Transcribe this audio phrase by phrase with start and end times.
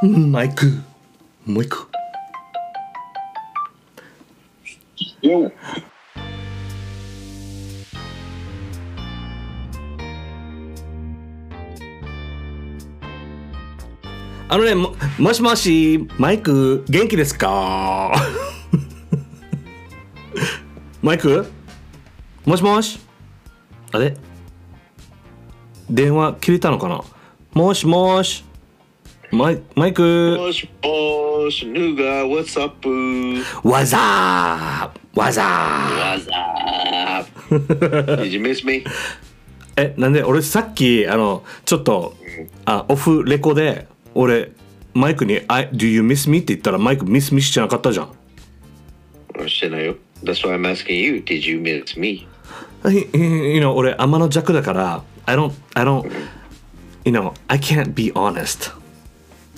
[0.00, 0.66] マイク。
[1.44, 1.88] もう一個.
[14.50, 18.14] あのねももしもしマイク元気ですか？
[21.02, 21.44] マイク？
[22.46, 23.00] もしもし？
[23.90, 24.16] あれ？
[25.90, 27.02] 電話切れたのかな？
[27.52, 28.44] もしもし？
[29.30, 32.88] マイマイク Bosh, bosh, Nuga, what's up?
[33.62, 35.42] わざーわざ
[36.16, 37.28] What's up?
[38.22, 38.84] Did you miss me?
[38.84, 38.88] ー
[39.76, 42.16] えなんで俺さっきあのちょっと
[42.64, 44.52] あオフレコで俺
[44.94, 48.08] マイクに「I- Do you miss me?」って言ったらマイクミスミスじゃなかったじゃん
[49.38, 49.94] Oh, shit, no.
[50.24, 51.22] That's why I'm asking you.
[51.24, 52.26] Did you miss me?
[52.84, 56.10] you know 俺天の弱だから I don't I don't
[57.04, 58.72] you know I can't be honest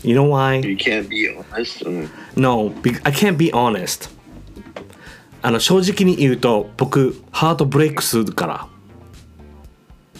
[0.04, 1.84] you know why You can't be honest.
[1.86, 2.10] Mm.
[2.36, 4.10] no be- I can't be honest
[5.42, 8.68] あの正直に言うと僕ハートブレイクするから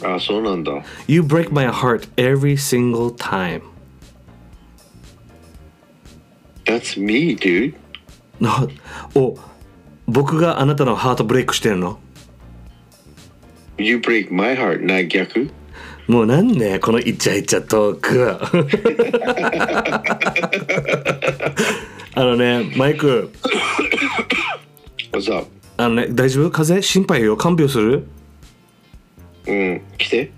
[0.04, 0.72] あ、そうなんだ。
[1.08, 3.62] You break my heart every single time
[6.66, 7.76] That's me, dude.
[8.40, 8.68] な
[9.16, 9.38] お
[10.08, 12.00] 僕があなたのハートブレイクしてるの
[13.78, 15.50] You break my heart, not 逆
[16.11, 18.37] もうなんねこのイチャイチャトーク
[22.17, 23.31] あのねマイク。
[25.13, 25.47] What's up?
[25.77, 26.51] あのね大丈夫？
[26.51, 26.75] 風？
[26.75, 27.37] 邪心配よ。
[27.37, 28.09] 看病する？
[29.47, 30.33] うん、来て。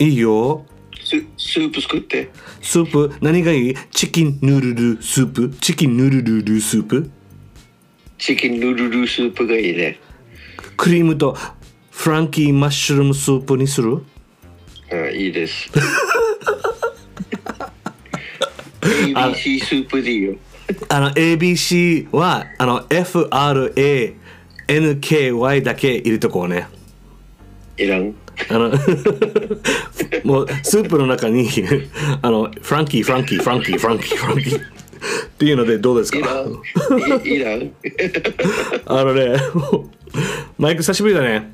[0.00, 0.66] いいよ。
[1.00, 2.28] ススープ作って。
[2.60, 3.14] スープ？
[3.20, 3.74] 何がいい？
[3.92, 5.50] チキンヌルルスープ。
[5.60, 7.08] チキンヌルルルスープ。
[8.18, 10.00] チキンヌルルスープがいいね。
[10.76, 11.36] クリームと
[11.92, 14.02] フランキーマッシュルームスープにする？
[14.92, 15.70] あ、いいです。
[18.80, 20.34] ABC スープでいいよ。
[20.88, 26.68] あの ABC はあの FRANKY だけ入れとこうね
[27.76, 28.14] いらん。
[28.50, 28.68] あの
[30.24, 31.48] もうスープの中に
[32.22, 34.62] あのフランキーフランキーフランキーフランキーフランキーっ
[35.38, 36.18] ていうのでどうですか？
[36.20, 36.52] らいん。
[37.26, 37.70] いいらん。
[38.86, 39.36] あのね
[40.58, 41.50] マイク久しぶりだね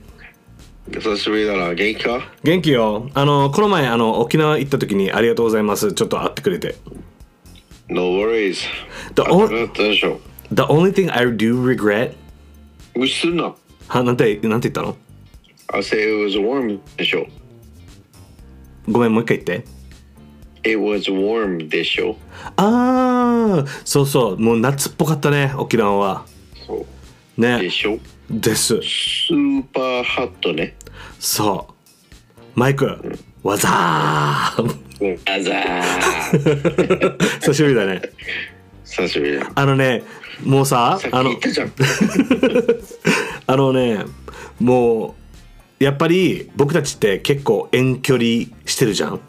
[0.91, 1.75] 久しぶりだな。
[1.75, 2.33] 元気か？
[2.43, 6.77] 元気よあのこの前あの沖縄行った時にありがとうございますちょっと会ってくれて
[7.89, 8.57] ?No worries.
[9.15, 10.21] The あ only- なったでしょ。
[10.53, 12.13] The only thing I do regret
[12.95, 13.55] 無視すんな。
[13.89, 14.97] はなんてなんて言ったの
[15.69, 17.27] ？I say it was warm でしょ。
[18.91, 19.65] ごめんもう一回言って
[20.69, 22.17] It was warm でしょ。
[22.57, 26.27] ああそうそうもう夏っぽかったね沖縄は
[26.67, 26.85] そ
[27.39, 27.41] う。
[27.41, 27.99] でねしょ。
[28.31, 30.75] ですスーパーハットね。
[31.19, 31.69] そ
[32.57, 32.87] うマイク
[33.43, 37.19] わざーあざー。
[37.41, 38.03] 久しぶりだね
[38.85, 39.51] 久しぶりだ。
[39.55, 40.03] あのね
[40.45, 41.33] もうさあの。
[43.47, 44.05] あのね
[44.61, 45.17] も
[45.81, 48.25] うやっぱり僕たちって結構遠距離
[48.67, 49.21] してるじゃん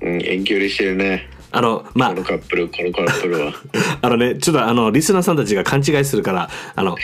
[0.00, 1.28] うん、遠距離してるね。
[1.50, 3.52] あのまあこのカップル、このカップルは。
[4.02, 6.96] あのねちょっとあのリスナーさんたちが勘違いするからあの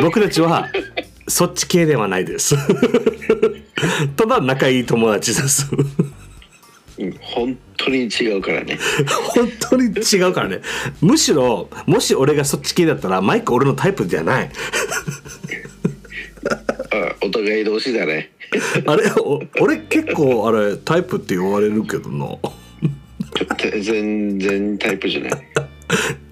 [0.00, 0.68] 僕たちは
[1.28, 2.54] そっち系ではないです
[4.16, 5.68] ただ仲いい友達です
[6.98, 8.78] うん本当に違うからね。
[9.24, 10.60] 本当に違うからね
[11.00, 14.50] むしろもし俺がそっち系だったらマイク俺のタイプじゃない
[16.92, 18.30] あ、お互い同士だね。
[18.86, 22.26] あれお俺結構あれタイプって言われるけどな
[23.82, 25.30] 全然タイプじゃない。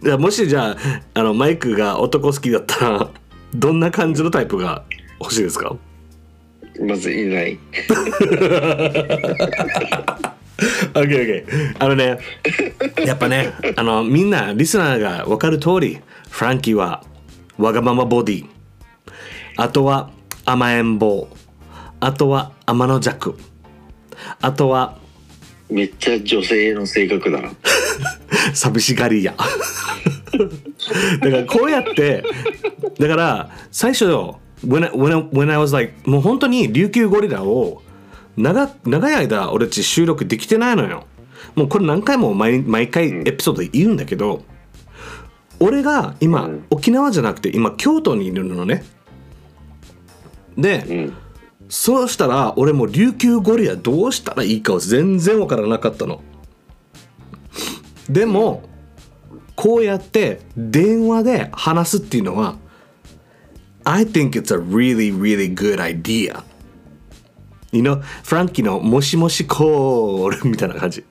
[0.04, 0.76] いやもしじゃあ
[1.14, 3.10] あのマイクが男好きだったら
[3.54, 4.82] どんな感じのタイプが
[5.20, 5.74] 欲しいですか？
[6.80, 7.58] まずいない。
[10.94, 11.44] OKOK
[11.78, 12.18] あのね
[13.04, 15.98] やっぱねあのみんなリスナーが分かる通り
[16.30, 17.02] フランキーは
[17.58, 18.46] わがままボディ。
[19.56, 20.10] あとは
[20.44, 21.28] 甘えん坊。
[22.00, 23.36] あとは天の弱。
[24.40, 24.98] あとは
[25.72, 27.50] めっちゃ女性の性格だな。
[28.54, 29.34] 寂しがり屋。
[31.20, 32.24] だからこうやって
[32.98, 34.06] だから最初
[34.66, 37.82] when I, when I, when I was like もう本当に琉球ゴリラを
[38.36, 41.06] 長長い間俺たち収録できてないのよ。
[41.54, 44.42] もうこれ何回も毎毎回エピソードで言うんだけど、
[45.60, 46.64] 俺が今、うん。
[46.70, 48.84] 沖縄じゃなくて今京都にいるのね。
[50.56, 51.12] で、うん。
[51.74, 56.20] そうしたら俺も琉球ゴリラどうしたらいいかを全然わからなかったの。
[58.10, 58.68] でも
[59.56, 62.58] こうやって電話で話すっていうのは
[63.84, 66.44] I think it's a really really good idea.
[67.72, 71.02] You know, フランキーのもしもしコールみたいな感じ。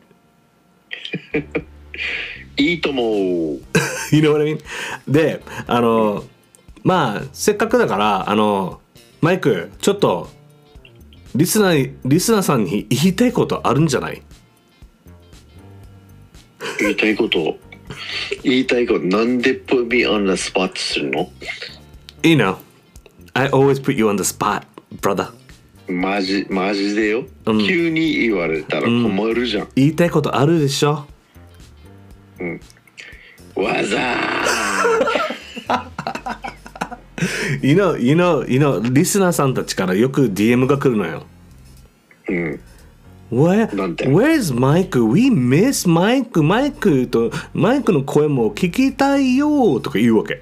[2.58, 3.02] いいとも。
[4.14, 4.62] you know what I mean?
[5.08, 6.24] で、あの、
[6.84, 8.80] まあ、せっかくだから、あの、
[9.22, 10.30] マイク、ちょっと、
[11.36, 14.22] リスナーに、リスナーさんに言いたいことあるんじゃない？
[16.80, 17.58] 言いたいこと？
[18.44, 19.00] 言いたいこと。
[19.02, 21.30] なんで put me on the spot するの
[22.24, 22.58] ？You know,
[23.34, 24.64] I always put you on the spot,
[25.02, 25.32] brother.
[25.88, 27.26] マジ、マジでよ？
[27.46, 29.70] うん急に言われたら困るじゃん。
[29.76, 31.06] 言いたいことあるでしょ？
[33.56, 33.98] わざ
[37.62, 41.24] You know, you know, you know, リスナーさんたちからよく DM が来るのよ。
[42.28, 42.34] ー。
[42.34, 42.60] うん。
[43.32, 43.70] Where,
[44.12, 45.00] Where's Mike?
[45.08, 46.44] We miss Mike.
[46.44, 50.42] マイクとマイクの声も聞きたいよとか言うわけ。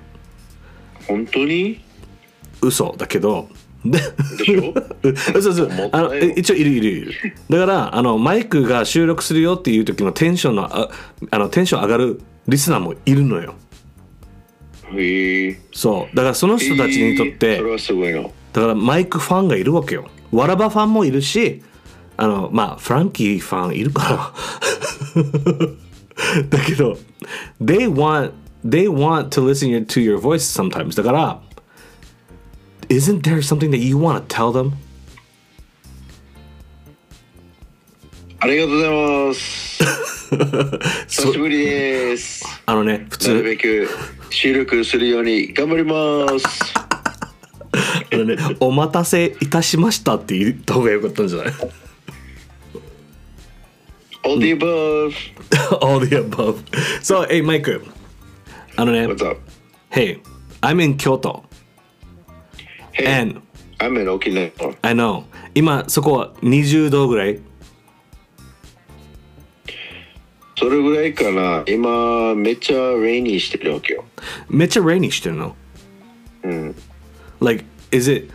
[1.08, 1.80] 本当に？
[2.62, 3.48] 嘘だけど。
[3.86, 3.98] で
[4.38, 4.74] でしょ？
[5.42, 7.14] そうそうあのえ一応いるいるいる
[7.50, 10.90] だからあのマイクが収録するよっていう時のテンションのあ
[11.31, 13.56] あのテンション上がるリスナーもいるのよ
[14.95, 15.59] へえ。
[15.71, 18.21] そうだからその人たちにとって、それはすごいな。
[18.21, 20.09] だからマイクファンがいるわけよ。
[20.31, 21.63] わらばファンもいるし、
[22.18, 24.33] あの、まあ、フランキーファンいるか
[25.15, 26.44] ら。
[26.50, 26.97] だけど、
[27.62, 28.33] they want,
[28.65, 30.95] they want to listen to your voice sometimes.
[30.95, 31.42] だから、
[32.89, 34.74] isn't there something that you want to tell them?
[38.42, 39.83] ありがとうございます。
[41.07, 42.45] 久しぶりです。
[42.65, 43.89] あのね、普なる通、べく
[44.30, 46.74] 収録するように頑張ります。
[48.12, 51.54] あのね、お待たせいたしましたって言った方がよかったんじゃない
[54.24, 55.14] All the above.
[55.81, 56.64] All the above.
[57.02, 57.84] So, hey, マイク。
[58.76, 59.40] あのね、What's up?
[59.92, 60.20] hey,
[60.62, 61.44] I'm in 京都。
[62.94, 63.42] Hey, And
[63.80, 64.76] I'm in Okinawa.
[64.81, 65.24] I know
[65.56, 67.40] 今そこは20度ぐらい
[70.58, 71.64] それぐらいかな。
[71.67, 74.05] 今めっちゃレイニーしてるわけよ。
[74.49, 75.56] めっちゃ rainy してるの
[76.44, 76.75] うん。
[77.41, 78.31] Like is it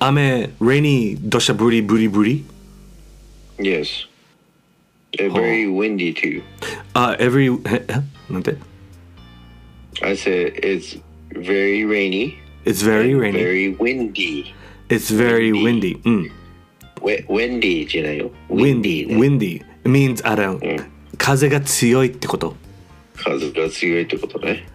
[0.00, 2.44] 雨 rainy 土砂降りブリブリ
[3.58, 4.06] Yes.
[5.18, 6.42] Uh, very windy too.
[6.94, 8.56] あ、every ええなんて
[10.02, 11.00] I said it's
[11.32, 12.34] very rainy.
[12.64, 14.44] It's very and rainy Very windy.
[14.88, 16.30] It's very windy うん
[17.00, 18.30] We- windy じゃないよ。
[18.50, 20.46] windy ね windy It means あれ
[21.17, 22.55] 風が強いってこと？
[23.15, 24.65] 風が強いってことね。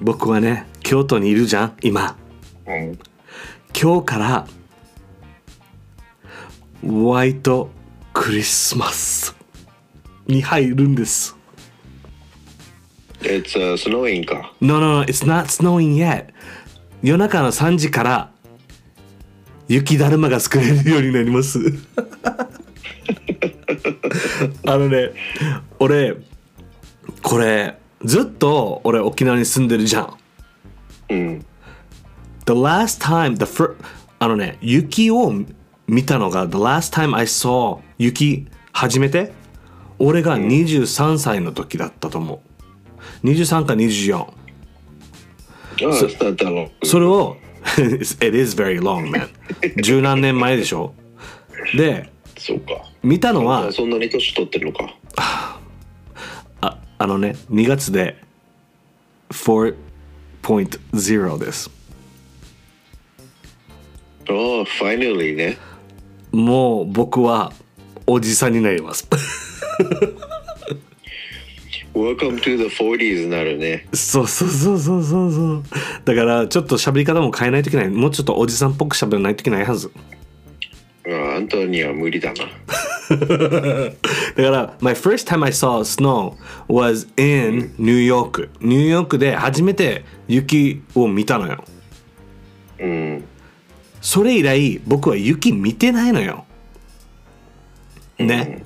[0.00, 2.16] 僕はね京都にいるじゃん今
[2.66, 2.98] うん。
[3.78, 4.46] 今日から
[6.86, 7.70] ホワイト
[8.12, 9.34] クリスマス
[10.26, 11.36] に入るんです
[13.20, 14.52] It's、uh, snowing か。
[14.60, 16.26] No, no, no, it's not snowing yet.
[17.02, 18.32] 夜中の3時から
[19.68, 21.60] 雪だるまが作れるようになります。
[24.66, 25.10] あのね、
[25.78, 26.16] 俺、
[27.22, 30.16] これ、ずっと俺沖縄に住んでるじゃん。
[31.10, 31.46] うん。
[32.46, 33.74] The last time, the fir-
[34.18, 35.32] あのね、雪を
[35.86, 39.32] 見たのが、the last time I saw 雪初めて、
[39.98, 42.42] 俺が23歳の時だったと思
[43.22, 43.26] う。
[43.26, 44.18] 23か24。
[44.20, 46.70] ああ、it's not that long.
[46.84, 47.36] それを
[48.20, 49.28] It is very long man
[49.82, 50.94] 十何年前でしょ
[51.76, 52.72] でそうか。
[53.02, 54.96] 見たのはそんなに年取ってるのか。
[56.60, 58.16] ああのね2月で
[59.30, 61.70] 4.0です
[64.28, 64.34] ああ、
[64.80, 65.58] finally ね。
[66.30, 67.52] もう僕は
[68.06, 69.08] おじさんになります
[71.92, 73.86] Welcome to the 40s になるね。
[73.92, 75.62] そうそうそうそうそうそう
[76.04, 79.90] だからちょっと喋り方も変えないといけないもうちょっとおじさんっぽく喋らないといけないはず
[81.06, 82.44] あああんたには無理だな。
[84.36, 86.34] だから My first time I saw snow
[86.68, 91.64] was in ニューヨークニューヨークで初めて雪を見たのよ
[92.80, 93.24] うん。
[94.00, 96.44] それ以来僕は雪見てないのよ。
[98.18, 98.64] ね。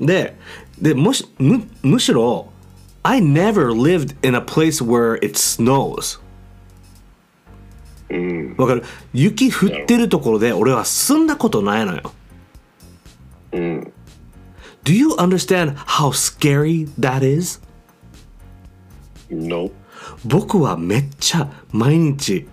[0.00, 0.36] で、
[0.80, 2.48] でもしむむしろ
[3.04, 6.20] I never lived in a place where it snows.
[8.10, 8.54] うん。
[8.58, 8.82] わかる？
[9.14, 12.12] 雪降ってるところで俺は住んだことないのよ。
[13.52, 13.92] うん。
[14.84, 17.60] Do you understand how scary that is?
[19.30, 19.70] No.
[20.24, 22.46] 僕はめっちゃ毎日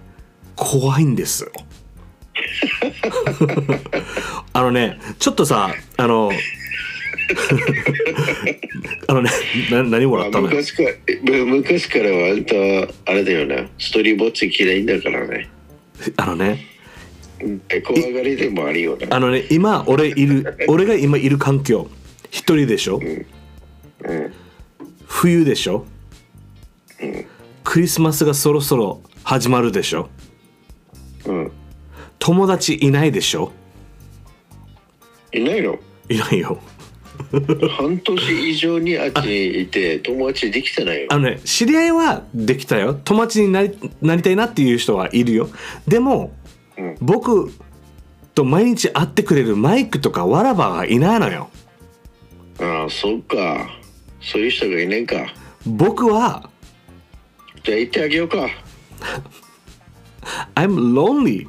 [0.56, 1.52] 怖いんですよ。
[4.54, 6.32] あのね、ちょっとさ、あの、
[9.08, 9.30] あのね、
[9.72, 10.50] な何まあ笑ったの？
[10.50, 10.56] よ。
[10.56, 10.84] 昔か
[11.46, 13.68] 昔からはあんたはあれだよな。
[13.78, 15.50] ストーリーぼっち嫌いだからね。
[16.18, 16.69] あのね、え
[17.86, 18.98] 怖がりでもあるよ。
[19.10, 21.88] あのね、今俺いる、俺が今いる環境、
[22.30, 23.02] 一人でしょう、
[25.08, 25.86] 冬でしょ
[27.02, 27.06] う、
[27.64, 30.10] クリスマスがそろそろ始まるでしょ
[31.26, 31.52] うん。
[32.20, 33.52] 友達いないでしょ
[35.32, 35.80] いないの
[36.10, 36.60] いないよ
[37.78, 41.18] 半年以上にあっちにいて友達できてないよあ。
[41.18, 45.50] のね知り合いはできたよ友達になりなりたいなっていう人はいるよ
[45.88, 46.32] でも、
[47.02, 47.52] 僕
[48.36, 51.50] と毎日会ってくれるマイクとかわらばがいないのよ
[52.60, 53.70] ああ、そうか。
[54.22, 55.34] そういう人がいないか。
[55.66, 56.50] 僕は
[57.64, 58.46] じゃあ行ってあげようか。
[60.56, 61.48] I'm lonely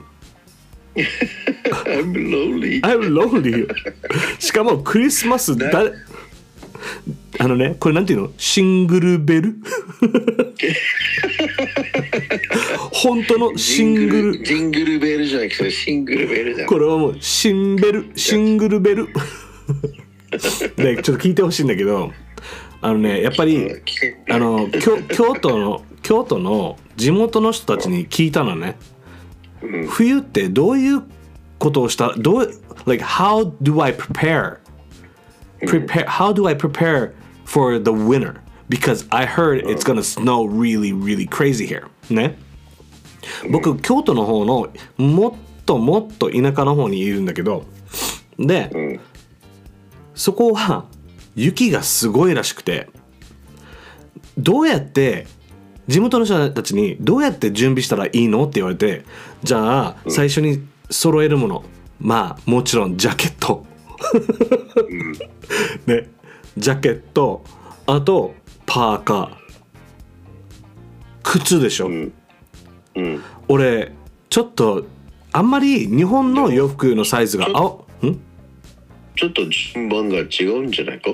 [0.95, 2.81] I'm lonely.
[2.83, 3.69] I'm lonely
[4.39, 5.71] しかもクリスマスだ
[7.39, 8.31] あのねこれなんていうの？
[8.37, 9.57] シングルベル？
[12.93, 14.45] 本当のシングル。
[14.45, 16.69] ジングルベルじゃなくてシングルベルじゃん。
[16.69, 19.09] これはもうシンベルシングルベル？
[20.77, 22.13] で ちょっと聞いてほしいんだけど
[22.81, 23.69] あのねやっぱり
[24.29, 28.77] あの京京都の京都の地元の人たちに聞いたのね、
[29.89, 31.03] 冬ってどういう
[31.59, 32.15] ことをした？
[32.17, 32.53] どう
[32.87, 34.59] like how do I prepare
[35.61, 37.13] prepare how do I prepare
[37.51, 41.89] for the winter because I heard it's gonna snow really really crazy here.
[42.09, 42.39] ね
[43.51, 45.33] 僕京都の方のもっ
[45.67, 47.65] ともっと田舎の方にいるんだけど
[48.39, 49.01] で、ん。
[50.15, 50.87] そこは
[51.35, 52.89] 雪がすごいらしくて
[54.39, 55.27] どうやって
[55.89, 59.05] 地元の人たちにどうやって準備したらいいのって言われて
[59.43, 61.65] じゃあ最初に揃えるもの。
[61.99, 63.67] まあもちろんジャケット。
[65.87, 66.09] ね
[66.57, 67.45] ジャケット
[67.87, 68.35] あと
[68.67, 69.41] パーカー。
[71.23, 72.13] 靴でしょ、うん。
[73.49, 73.93] 俺
[74.29, 74.87] ちょっと
[75.33, 77.87] あんまり日本の洋服のサイズが青？
[78.03, 78.21] ん？
[79.17, 81.11] ちょっと順番が違うんじゃないか？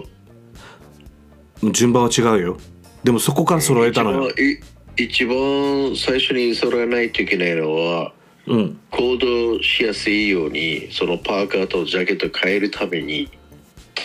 [1.72, 2.56] 順番は違うよ。
[3.04, 4.30] でもそこから揃えたのよ。
[4.30, 4.58] 一番い
[4.96, 8.12] 一番最初に揃えないといけないのは
[8.46, 8.80] うん。
[8.90, 13.28] 行動しやすいようにそのパーカーとジャケット変えるために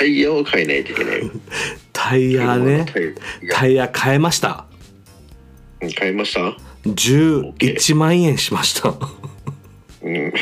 [0.01, 1.19] タイヤを変えないといけない。
[1.19, 1.31] よ
[1.93, 2.85] タイヤね。
[3.51, 3.91] タイヤ。
[3.95, 4.65] 変えました。
[5.79, 8.95] 変えました？11万円しました。
[10.01, 10.33] うん。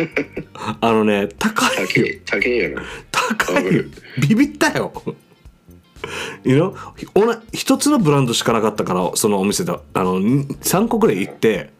[0.80, 3.64] あのね高高いい高いよな高い。
[3.66, 3.84] よ
[4.26, 4.90] ビビったよ。
[6.44, 6.74] You know
[7.14, 11.70] おな一つのブランドしかなかったからそのお店だあの3個ぐらい行って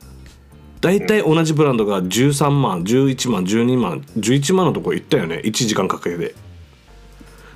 [0.83, 5.41] 大体同じブランドが13万11万12万11万のとこ行ったよね。
[5.43, 6.35] 1時間かけて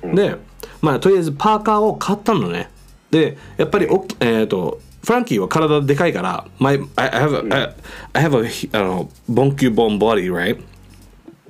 [0.03, 0.37] で
[0.81, 2.69] まあとりあえずパーカーを買ったのね。
[3.11, 7.75] でやっぱりおえっ、とフランキーは体でかいから、my, I, I have a,
[8.13, 10.61] I, have a あのボンキューボンボディ right?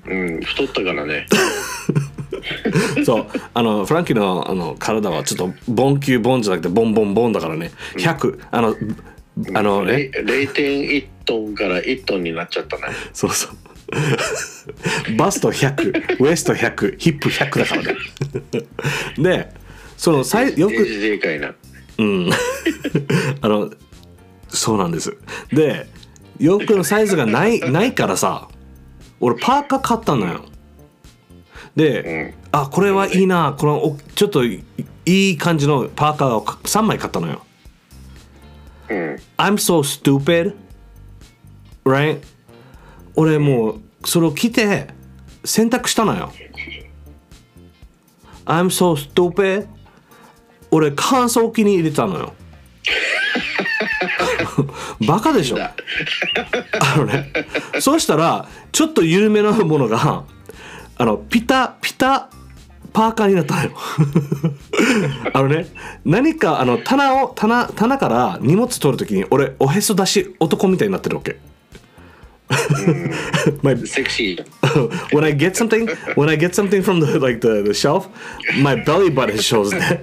[0.05, 1.27] うん太ったからね。
[3.05, 3.27] そう。
[3.53, 7.71] あのフランキーのあの体はちょっとボンキューボンじゃなくてボンボンボンだからね。
[7.97, 8.75] 100あの
[9.53, 12.83] あのねれ0.1トンから1トンになっちゃったね。
[13.13, 13.70] そうそう
[15.17, 17.95] バスト100ウエスト100ヒップ100だからね。
[19.17, 19.53] で
[19.97, 21.53] そのさいよくデジでかいな。
[23.41, 23.71] あの
[24.49, 25.15] そうなんです。
[25.51, 25.87] で
[26.39, 28.47] 洋服のサイズがないないからさ
[29.19, 30.45] 俺パーカー買ったのよ。
[31.75, 34.63] で、あこれはいいなこのおちょっとい
[35.05, 37.45] い感じのパーカーを3枚買ったのよ。
[38.89, 39.15] うん。
[39.37, 40.55] I'm so stupid
[41.85, 42.19] right?
[43.15, 44.87] 俺もうそれを着て
[45.43, 46.31] 選択したのよ。
[48.45, 49.67] I'm so stupid.
[50.71, 52.33] 俺乾燥機に入れたのよ。
[55.07, 55.57] バカでしょ。
[55.57, 55.73] だ
[56.79, 57.31] あのね
[57.79, 60.23] そうしたらちょっと緩めのものが
[60.97, 62.29] あのピタピタ
[62.93, 63.71] パーカーになったのよ。
[65.33, 65.67] あのね
[66.05, 71.37] 何かあの棚を棚棚から荷物取るときに俺おへそ出し男みたいになってるわけ
[73.63, 74.45] my セクシー
[75.11, 78.09] when I get something when I get something from the like the, the shelf
[78.61, 80.01] my belly button shows ね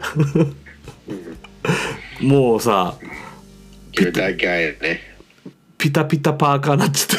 [2.20, 2.94] もうさ
[3.92, 5.18] You're that guy ね
[5.78, 7.16] ピタピタパーカーになってて。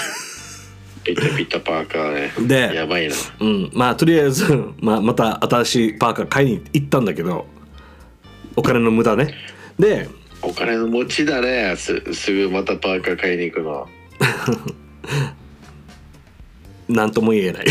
[1.03, 2.47] ピタピタパーカーね。
[2.47, 3.15] でやばいな。
[3.39, 4.45] うん、まあとりあえず、
[4.81, 7.47] まあ、また新しいパーカー買いに行ったんだけど
[8.57, 9.33] お金の無駄ね。
[9.79, 10.09] で
[10.41, 11.73] お金の持ちだね。
[11.77, 13.87] すすぐまたパーカー買いに行くの
[16.89, 17.65] 何とも言えない。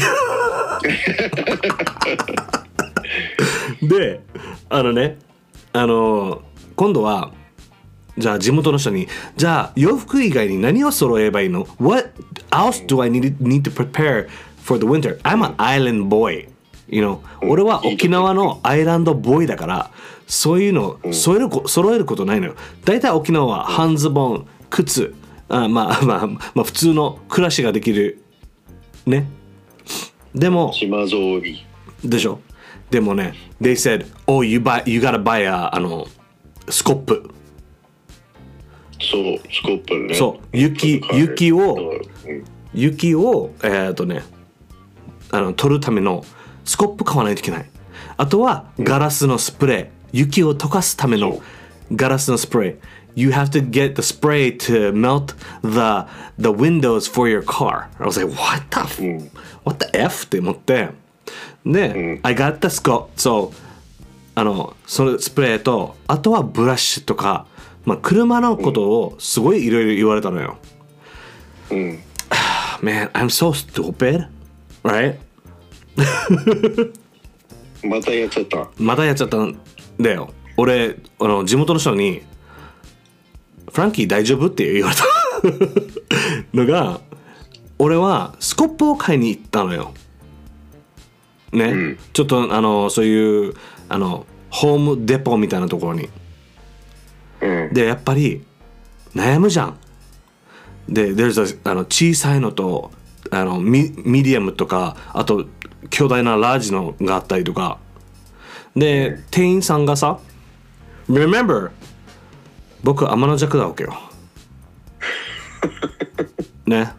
[3.83, 4.21] で
[4.69, 5.19] あのね
[5.73, 6.43] あの
[6.77, 7.33] 今度は
[8.17, 12.11] じゃあ地元の人にじゃあ洋服以外に何を揃えばいいの？What
[12.51, 14.29] else do I need, need to prepare
[14.63, 15.21] for the winter?
[15.23, 16.49] I'm an island boy.
[16.89, 17.21] You know?
[17.43, 19.91] 俺は沖縄のアイランドボーイだから
[20.27, 22.55] そういうの揃えるこ揃えることないのよ。
[22.85, 25.15] 大体沖縄は半ズボン靴
[25.49, 28.23] あまあ まあまあ普通の暮らしができる。
[29.07, 29.27] ね。
[30.35, 31.65] でも島ぞうり
[32.05, 32.41] でしょ。
[32.91, 36.07] でもね They said oh you, buy, you gotta buy a あの
[36.69, 37.31] スコップ。
[39.01, 40.15] そうスコップね。
[40.15, 40.57] そう。
[40.57, 41.75] 雪雪を
[42.27, 42.45] うん。
[42.75, 44.23] 雪をえっ、とね
[45.31, 46.25] あの取るための
[46.65, 47.71] スコップ買わないといけない。
[48.17, 49.87] あとはガラスのスプレー。
[50.13, 51.41] 雪を溶かすための
[51.95, 52.77] ガラスのスプレー
[53.19, 56.07] You have to get the spray to melt the
[56.39, 57.89] the windows for your car.
[57.99, 59.01] I was like, what the, f-
[59.65, 60.91] what the f って思って
[61.67, 63.09] で、I got the scope.
[63.17, 63.53] So
[64.37, 67.47] あのそのスプレーとあとはブラシとか、
[67.85, 70.59] まあ、車のことをすごいいろいろ言われたのよ。
[71.73, 71.99] うん、
[72.81, 74.29] Man, I'm so stupid.
[74.85, 75.17] Right?
[77.83, 79.59] またやっちゃったまたやっちゃったん
[79.99, 80.33] だよ。
[80.57, 82.23] 俺、あの地元の人に、
[83.73, 84.47] フランキー大丈夫？
[84.47, 85.05] って言われた。
[86.55, 87.01] のが、
[87.79, 89.93] 俺はスコップを買いに行ったのよ。
[91.53, 93.55] ね、ちょっとあのそういう
[93.89, 96.09] あのホームデポみたいなところに。
[97.41, 97.73] うん。
[97.73, 98.45] でやっぱり
[99.15, 99.79] 悩むじゃん。
[100.89, 102.91] で there's a あの小さいのと
[103.31, 105.47] あのミミディアムとかあと
[105.91, 107.79] 巨大なラージのがあったりとか。
[108.77, 110.21] で店員さんがさ
[111.09, 111.71] Remember
[112.83, 113.99] 僕天の弱だわけよ。
[116.67, 116.93] ね。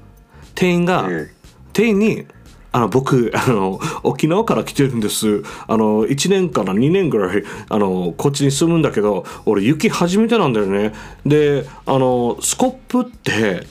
[0.56, 1.30] 店員が、ん
[1.74, 2.26] 店員に
[2.72, 5.44] あの僕あの沖縄から来てるんです。
[5.68, 10.94] あの1年から2年ぐらいあのこっちに住むんだけど俺雪初めてなんだよね。
[11.26, 13.66] であのスコップって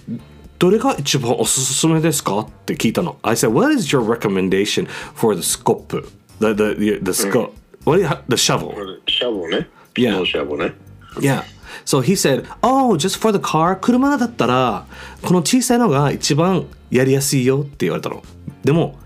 [0.58, 3.18] どれが一番おすすめですかって聞いたの。
[3.22, 6.04] I said what is your recommendation for the scope?
[6.40, 7.52] The the the scope.
[7.84, 9.00] What do you ha- the shovel?
[9.06, 9.68] シャボね。
[9.94, 10.18] Yeah.
[10.18, 10.74] のシャボね。
[11.18, 11.42] Yeah.
[11.85, 13.76] So he said, Oh, just for the car?
[13.76, 14.86] 車だったら、
[15.23, 18.23] この小さいのが一番やりやすいよって言われたの。
[18.64, 18.99] でも、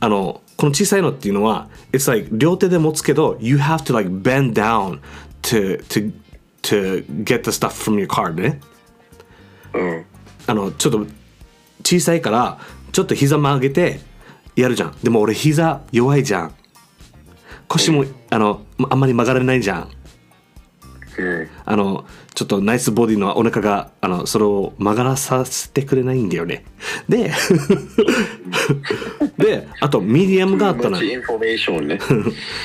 [0.00, 5.00] あの、この小さいのっていうのは、It's like 両手で持つけど、You have to like bend down
[5.42, 6.12] to, to,
[6.62, 8.60] to get the stuff from your car ね。
[9.74, 10.04] うん
[10.46, 11.06] あの、ちょっと
[11.82, 12.58] 小さいから、
[12.92, 14.00] ちょっと膝曲げて
[14.56, 14.96] やるじゃん。
[15.02, 16.54] でも俺膝弱いじゃん。
[17.66, 19.88] 腰も、あの、あんまり曲がれないじゃん。
[21.18, 21.48] うん。
[21.64, 26.64] あのちょっとナイスボディのお腹があのそれを曲がらさせてくれないんだよね。
[27.08, 27.30] で
[29.38, 30.90] であとミディアムがあったの。
[30.92, 31.98] マジインフォメーションね。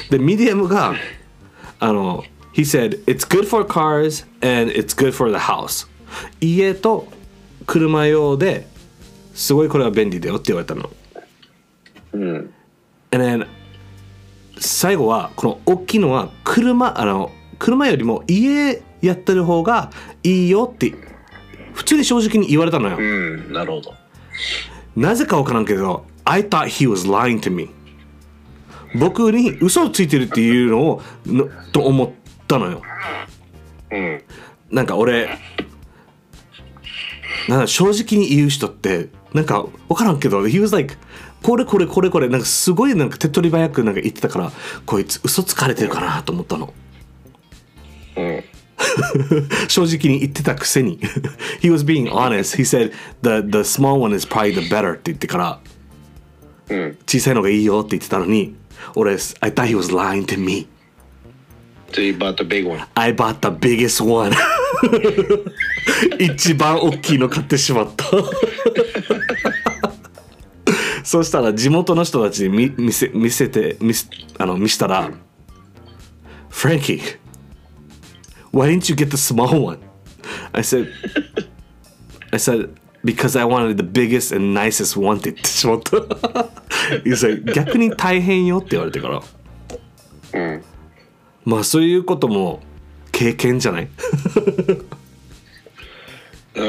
[0.10, 0.96] でミディアムが
[1.80, 5.88] あの He said it's good for cars and it's good for the house.
[6.42, 7.08] 家と
[7.66, 8.68] 車用で
[9.34, 10.90] すごいこれは便利だよって言われたの。
[12.14, 12.54] うん。
[13.12, 13.48] And then
[14.60, 19.92] 最後はこの大きいのは車あの車よりも家やってる方が
[20.24, 20.94] いいよって
[21.74, 23.94] 普通に正直に言われたのよ、うんなるほど。
[24.96, 27.70] なぜかわからんけど I thought he was lying to me
[29.00, 32.10] 僕に嘘をついてるっていうのをのと思っ
[32.48, 32.82] たのよ。
[33.92, 34.24] うん。
[34.72, 35.30] なんか俺
[37.48, 40.96] なんか正直に言う人ってなんか分からんけど He was like
[41.44, 44.52] これこれこれこれなんかすごいなんか手っ取り早くなんか言ってたから
[44.86, 46.66] こいつ嘘つかれてるかなと思ったの。
[46.66, 46.89] うん
[49.68, 51.00] 正直に言ってたくせに
[51.62, 55.60] He was being honest He said the, the small one is probably the better って言ってから
[56.70, 58.56] うん小さいのがいいよって言ってたのに
[58.96, 59.18] 俺 I
[59.52, 60.68] thought he was lying to me
[61.92, 64.32] So you bought the big one I bought the biggest one
[66.20, 68.06] 一番大きいの買ってしまった
[71.04, 75.10] そしたら地元の人たちに見見せ見せて見せあの見したら
[76.52, 77.02] Frankie
[78.52, 79.80] why didn't you get the small one
[80.54, 80.88] I said
[82.32, 82.70] I said
[83.04, 85.98] because I wanted the biggest and nicest one って言ってしまった
[87.04, 89.22] He's like 逆に大変よって言われてから
[90.34, 90.64] うん
[91.46, 92.62] まあそういうことも
[93.12, 93.88] 経験じゃない
[96.56, 96.66] うん、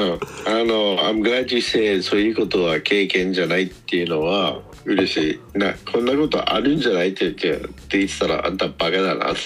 [0.47, 5.59] あの、I'm glad you said そういうことは経験じゃないっていうのは嬉しい。
[5.59, 9.40] な、こんなことあるんじゃないって言ってって言ってたらあんたバカだなって。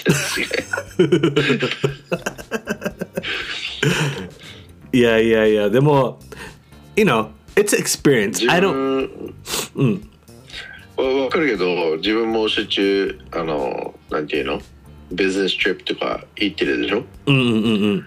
[4.97, 6.19] いやいやいやでも
[6.95, 9.09] you know it's experience 自 I don't
[9.75, 10.09] 分、
[10.97, 14.61] わわかるけど、自分もしょっちゅう、あの、なんていうの？
[15.11, 17.03] ビジネストリップとか行ってるでしょ？
[17.27, 17.57] うんうんうんう
[17.97, 18.05] ん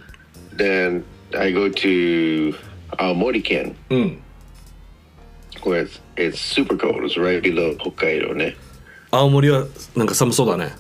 [0.57, 1.03] Then
[1.37, 2.55] I go to
[2.97, 3.77] 青森県。
[3.91, 4.19] うん
[5.67, 7.05] where it's, it's super cold.
[7.05, 8.57] It's right below 北海道ね。
[9.11, 9.65] 青森は
[9.97, 10.75] なんか寒そうだね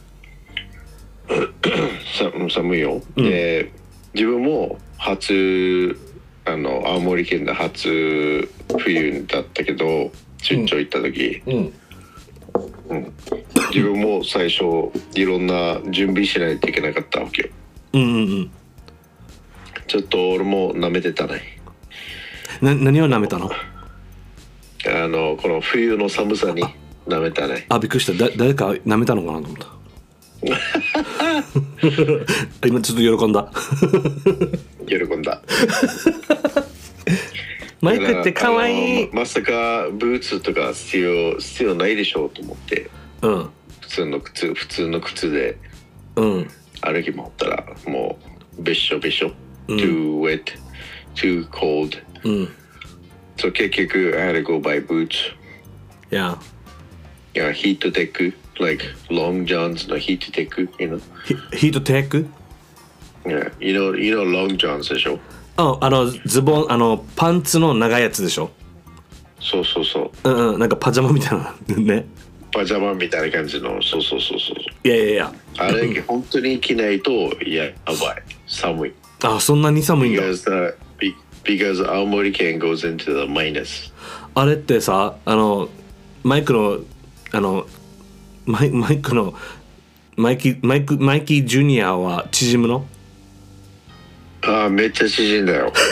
[2.19, 3.73] さ寒いよ、で
[4.15, 5.99] 自分も初
[6.45, 11.73] あの青森県で初冬だったけど出張行った時、うん
[13.71, 14.65] 自分も最初
[15.15, 17.49] いろんな準備しないといけなかったわけよ
[17.93, 18.51] うんうんうん
[19.87, 21.61] ちょっと俺も舐めてたね
[22.63, 23.51] な何を舐めたの
[24.91, 26.63] あのこの冬の寒さに
[27.07, 27.67] 舐めたね。
[27.69, 28.13] あびっくりした。
[28.25, 29.79] だ誰か舐めたのかなと思った。
[32.67, 33.51] 今ちょっと喜んだ。
[34.87, 35.43] 喜んだ。
[37.81, 39.05] マイクってかわい。
[39.05, 42.91] いままさかブーツとか必要必要ないでしょうと思って。
[43.23, 43.49] うん。
[43.81, 45.57] 普通の靴普通の靴で
[46.17, 46.51] うん。
[46.81, 48.19] 歩き回ったらも
[48.59, 49.33] うべっしょべっしょ、
[49.69, 49.79] うん。
[49.79, 50.45] Too wet
[51.15, 52.49] too cold うん
[53.39, 55.33] so 結局 I had to go buy boots
[56.11, 56.39] いや
[57.35, 61.01] yeah heat tech like long johns の heat tech you know.
[61.25, 62.27] ヒヒートテック
[63.25, 65.19] yeah you know you know long johns でしょ
[65.57, 68.51] ああのズボンあのパンツの長いやつでしょ
[69.41, 72.07] そうそうそううんうんなんかパジャマみたいなね
[72.53, 77.11] パジャマみたいな感じのそうそうそうそういやいやいやあれ本当に着ないと
[77.45, 80.35] ややばい寒いあそんなに寒いんだ because
[80.73, 80.88] the
[81.49, 83.91] because 青森県 goes into the minus.
[84.35, 85.71] あれってさあの
[86.23, 86.81] マイクの
[87.33, 87.67] あの
[88.45, 89.33] マイマイクの
[90.17, 92.85] マイキマイクマイキージュニアは縮むの？
[94.43, 95.73] ああめっちゃ縮んだよ。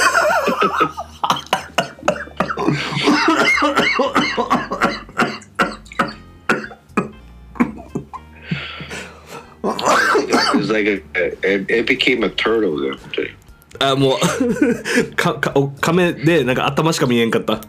[10.57, 11.03] It was like a,
[11.43, 13.46] it, it became a turtle だよ本当に
[13.81, 14.19] あもう。
[15.17, 17.61] かかお亀でなんか頭しか見えんかった。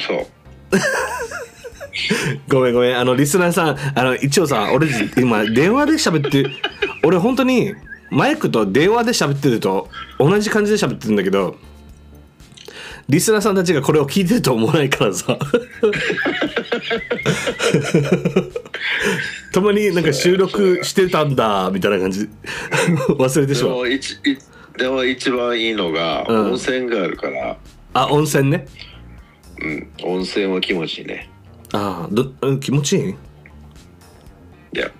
[0.00, 0.26] そう。
[2.48, 2.98] ごめんごめん。
[2.98, 6.46] あのリスナーさんあの一応さ俺今電話で喋って
[7.02, 7.74] 俺本当に
[8.10, 11.56] マイクと電話で喋ってると同じ感じで喋ってるんだけど
[13.08, 15.38] リスナーさんたちがこれを聞いてると思わないからさ。
[19.50, 22.28] たまになんか収録してたんだみたいな感じ。
[23.08, 23.88] 忘れてしでまう
[24.78, 26.46] でも一番いいのが、うん。
[26.52, 27.58] 温泉があるから、
[27.92, 28.66] あ温泉ね。
[29.60, 31.28] うん、温泉は気持ちいいね。
[31.72, 33.10] ああどうん気持ちいい？
[33.10, 33.14] い
[34.78, 34.90] や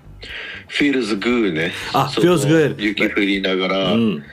[0.67, 1.71] feels good ね。
[1.93, 4.23] あその feels good 雪降りながら、うん。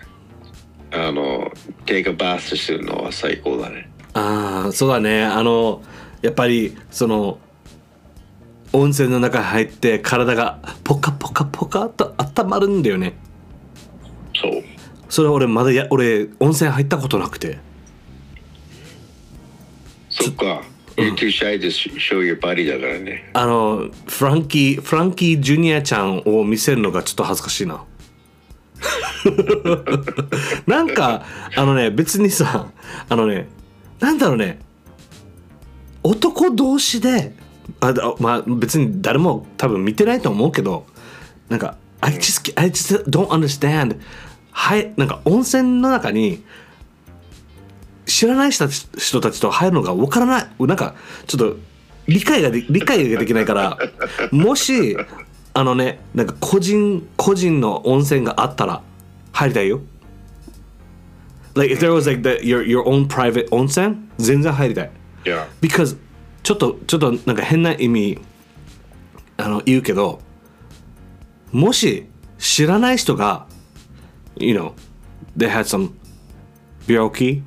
[0.93, 1.51] あの
[1.85, 3.89] take a bath するのは最高だね。
[4.15, 5.25] ああそうだね。
[5.25, 5.83] あの
[6.23, 7.39] やっぱりその
[8.73, 13.15] 温泉の中入って体がポカポカポカっと温まるんだよね。
[14.35, 14.65] そう
[15.09, 17.59] それ俺まだや俺温泉入ったことなくて。
[20.11, 20.63] そっか。
[20.97, 23.31] You're too shy to show your body だからね。
[23.35, 27.85] あのフランキーフランキージュニアちゃんを見せるのがちょっと恥ずかしいな。
[30.67, 32.71] なんかあのね別にさ
[33.09, 33.49] あのね
[34.01, 34.59] なんだろうね。
[36.03, 37.35] 男同士で
[37.81, 40.87] あだまあ別に誰も多分見てないと思うけど
[41.49, 43.97] なんか I just, I just don't understand
[44.59, 46.43] はいなんか温泉の中に
[48.07, 50.47] 知らない人たち人たちと入るのが分からない。
[50.61, 50.95] なんか
[51.27, 51.57] ちょっと
[52.09, 53.79] 理解がで理解ができないから
[54.33, 54.97] もし
[55.53, 58.83] あのねなんか個人個人の温泉があったら
[59.33, 59.83] 入りたいよ。
[61.55, 64.91] Like if there was like the, your, your own private 温泉全然入りたい。
[65.27, 65.99] いや because
[66.43, 68.19] ちょっとちょっとなんか変な意味
[69.37, 70.21] あの言うけど
[71.53, 72.07] もし
[72.39, 73.47] 知らない人が
[74.37, 74.73] you know
[75.37, 75.91] they had some
[76.87, 77.43] 病気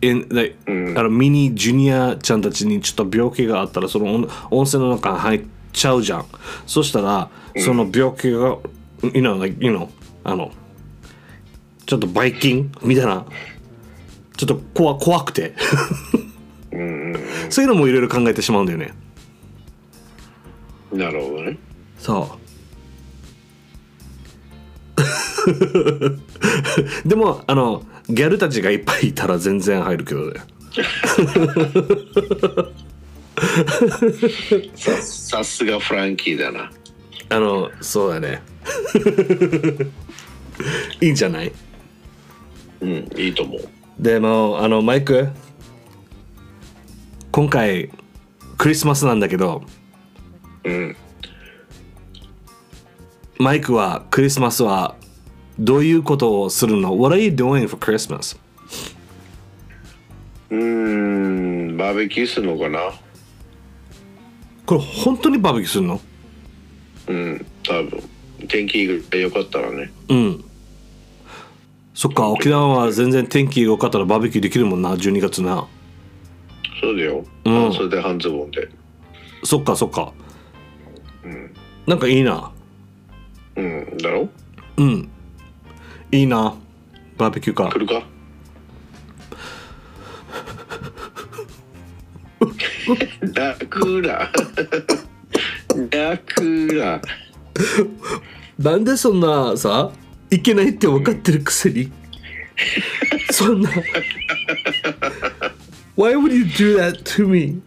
[0.00, 6.26] in like、あのミニジュニアちゃんたちにちょっと病気があったらその温温泉の中に入っちゃうじゃん。
[6.66, 8.58] そしたらその病気が、
[9.02, 9.88] you know like you know
[10.24, 10.52] あの
[11.86, 13.26] ちょっとバイキンみたいな
[14.36, 15.54] ちょっと怖怖くて。
[17.50, 18.92] そういうのもいろいろ考えてしまうんだよね。
[20.92, 21.58] なるほどね。
[21.98, 22.47] そう
[27.04, 30.40] でもあのギャルたちがいっぱいいたら全然入るけどね。
[34.74, 36.70] ささすがフランキーだな。
[37.30, 38.42] あのそうだね。
[41.00, 41.52] いいんじゃない？
[42.80, 43.68] うんいいと思う。
[43.98, 45.28] でもあのマイク？
[47.30, 47.90] 今回
[48.56, 49.62] クリスマスなんだけど
[50.64, 50.96] うん。
[53.38, 54.96] マイクはクリスマスは
[55.58, 58.38] どういうことをするの ?What are you doing for Christmas?
[60.50, 62.92] うーんバーベキューするのかな？
[64.66, 66.00] これ本当にバーベキューするの？
[67.08, 68.02] うん多分。
[68.48, 69.90] 天気が良かったらね。
[70.08, 70.44] うん。
[71.92, 75.66] そっか沖縄は全然天気良かったらバーベキューできるもんな12月な
[76.80, 77.72] そうだよ、うん。
[77.72, 78.68] それで半ズボンで。
[79.42, 80.12] そっかそっか。
[81.86, 82.52] なんかいいな。
[83.56, 84.28] うんだろ？
[84.76, 85.10] うん
[86.10, 86.54] いいな。
[87.16, 87.68] バーベキューか。
[87.70, 88.02] 来るか？
[93.34, 94.30] 楽だ
[95.90, 97.00] 楽だ
[98.58, 99.92] なんでそんなさ
[100.30, 101.92] いけないって分かってるくせに？
[103.30, 103.68] そんな。
[105.96, 107.60] Why would you do that to me?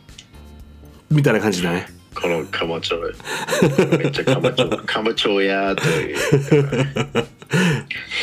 [1.11, 7.25] みたいな感じだねこのカマチョめっちゃカマチョ カマチョやーって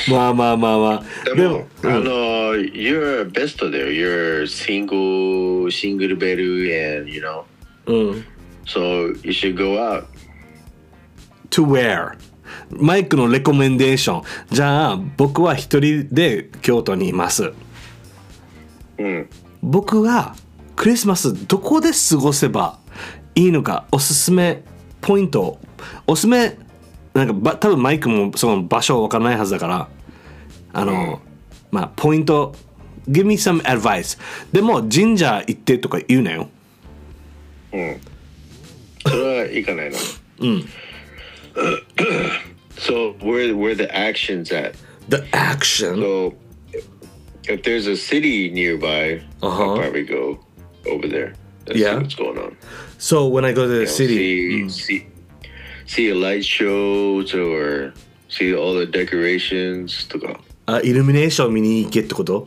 [0.11, 3.87] まあまあまあまあでも、あの、you're best だよ。
[3.89, 7.43] You're single, single bed and, you know.
[7.87, 8.25] うん
[8.67, 10.05] So you should go out.
[11.51, 12.13] to where?
[12.71, 17.53] マイクのレコメンデーションじゃあ僕は一人で京都にいます
[18.99, 19.29] うん。
[19.63, 20.35] 僕が
[20.77, 22.79] クリスマスどこで過ごせば
[23.39, 24.65] いいのかおすすめ
[25.01, 25.61] ポイント
[26.09, 26.59] おすすめ
[27.15, 29.89] なんかば多分マイクもその場所わからないはずだから
[30.73, 31.21] あの、
[31.71, 32.53] まあポイント
[33.09, 34.19] Give me some advice
[34.53, 36.49] でも神社行ってとか言うなよ
[37.73, 38.01] うん。
[39.07, 39.97] それはいかないな。
[40.41, 40.65] うん。
[42.77, 44.75] So where where the actions at?
[45.09, 46.35] The action So
[47.45, 49.75] if there's a city nearby, Uh-huh.
[49.75, 50.41] I'll probably go
[50.91, 51.35] over there.
[51.69, 51.95] And Yeah.
[51.95, 52.57] See what's going on.
[52.99, 55.07] So when I go to the You know, city See, see
[55.87, 57.93] see a light shows or
[58.29, 60.41] see all the decorations とか。
[60.67, 62.47] あイルミネーション見に行けってこと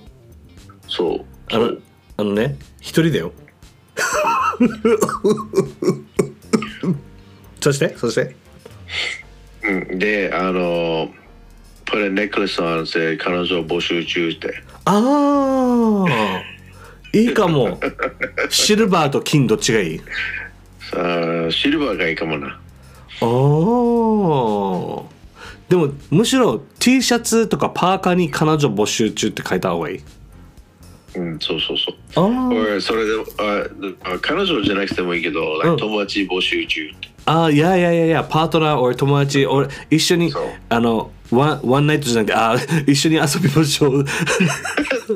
[0.88, 1.26] そう。
[1.54, 1.72] あの
[2.18, 3.34] あのね一人だよ
[7.60, 8.36] そしてそして
[9.64, 11.12] うんで、あの、
[11.86, 14.64] put a necklace on って彼女を募集中って。
[14.86, 16.42] ああ
[17.14, 17.80] いいかも
[18.50, 20.02] シルバーと金どっちがいい？
[20.94, 22.48] あーシルバーがいいかもな。
[22.48, 22.58] ああ
[25.70, 30.00] でもむしろ T シャツとかパーカーに彼女募集中って書いた方がいい？
[31.16, 31.96] うん、そうそうそう。
[32.78, 37.11] あそれでああ彼女じゃなくてもいいけど、うん友達募集中って。
[37.26, 40.34] あーいやいやいやいやパートナー or 友達俺一緒に
[40.70, 44.06] あのワンワンナイトじゃなくてあー一緒に遊びましょう。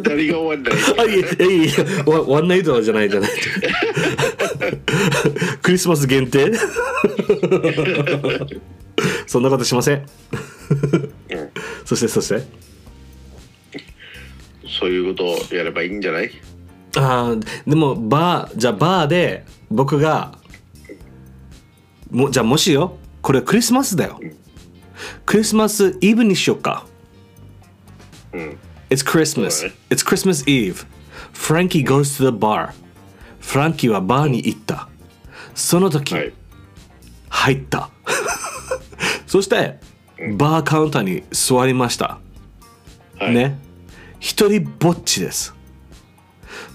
[0.01, 0.73] 誰が終わんない。
[0.99, 3.29] あいやいやいやワワンナイトじゃないじゃない。
[5.61, 6.51] クリスマス限定？
[9.27, 10.05] そんなことしません。
[11.85, 12.43] そしてそして？
[14.79, 16.31] そういうことをやればいいんじゃない？
[16.97, 20.37] あーでもバーじゃあバーで僕が
[22.15, 24.19] もじゃあもしよこれクリスマスだよ
[25.25, 26.87] クリスマスイブにしようか
[28.33, 28.57] うん。
[28.89, 29.71] It's Christmas.
[29.89, 30.85] It's Christmas Eve.
[31.33, 32.73] Frankie goes to the bar.
[33.39, 34.87] フランキーはバーに行った。
[35.53, 36.33] その時、はい。
[37.29, 37.89] 入った。
[39.27, 39.79] そして、
[40.37, 42.19] バーカウンターに座りました。
[43.17, 43.33] はい。
[43.33, 43.57] ね。
[44.19, 45.53] 一人ぼっちです。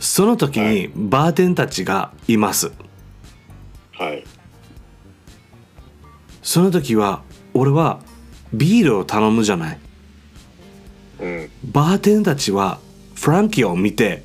[0.00, 2.72] その時にバーテンたちがいます。
[3.92, 4.24] はい。
[6.50, 7.22] その時は
[7.54, 8.00] 俺は
[8.52, 9.78] ビールを頼むじゃない。
[11.20, 11.50] うん。
[11.62, 12.80] バーテンたちは
[13.14, 14.24] フランキーを見て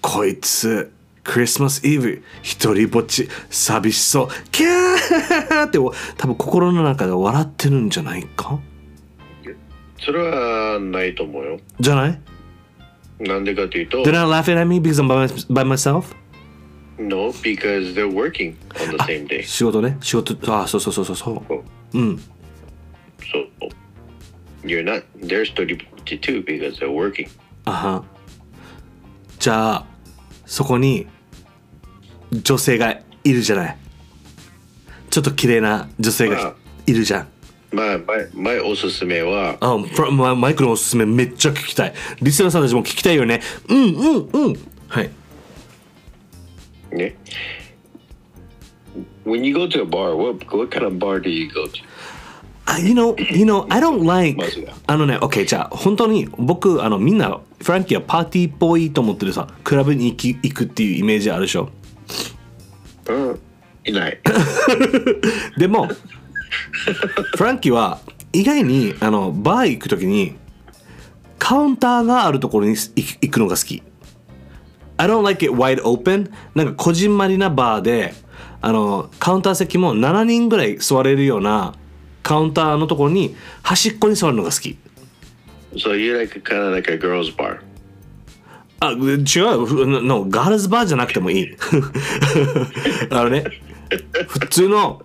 [0.00, 0.90] こいつ
[1.22, 5.78] クリスマスイブ一人ぼっち寂しそうキャーって
[6.16, 8.58] 多分心の中で笑ってるんじゃないか？
[9.98, 11.60] それはないと思うよ。
[11.78, 12.20] じゃない？
[13.20, 16.14] なんでかというと、They're not laughing at me because I'm by, my- by myself?
[16.98, 19.42] No, because they're working on the same day.
[19.42, 22.22] 仕事ね仕事あそうそうそうそうそううん
[23.20, 23.46] So
[24.64, 27.28] you're not, they're 一人ぼっち too because they're working.
[27.64, 28.04] あは
[29.38, 29.86] じゃあ
[30.46, 31.06] そこに
[32.32, 33.76] 女性がいるじゃない
[35.10, 36.54] ちょっと綺麗な女性が
[36.86, 37.28] いるじゃん
[37.72, 39.76] まあ、前、前おすすめは、あ、
[40.34, 41.94] マイクのおすすめめっちゃ聞きたい。
[42.22, 43.42] リスナーさんたちも聞きたいよね。
[43.68, 44.56] うんうんうん。
[44.88, 45.10] はい。
[46.96, 47.16] ね。
[49.24, 51.82] When you go to a bar, what, what kind of bar do you go to?
[52.64, 54.38] あ、you know, you know, I don't like
[54.86, 61.70] あのね、OK、じゃあ本当に僕、あのみんな、フランキーはパーティーっぽいと思ってるさ、クラブに行き行くっていうイメージあるでしょ？
[63.08, 63.40] うん。
[63.84, 64.18] いない。
[65.58, 65.88] でも、
[67.36, 68.00] フランキーは
[68.32, 70.34] 意外にあのバー行くときに
[71.38, 73.82] カウンターがあるところに行くのが好き。
[74.98, 76.30] I don't like it wide open.
[76.54, 78.14] なんかこじんまりなバーで、
[78.60, 81.74] あのカウンター席も7人ぐらい座れるような
[82.22, 84.78] カウンターのところに端っこに座るのが好き。
[85.74, 87.60] So you like kind of like a girls bar?
[88.80, 91.56] あ違うのガールズバーじゃなくてもいい。
[93.10, 93.44] あのね
[94.28, 95.02] 普通の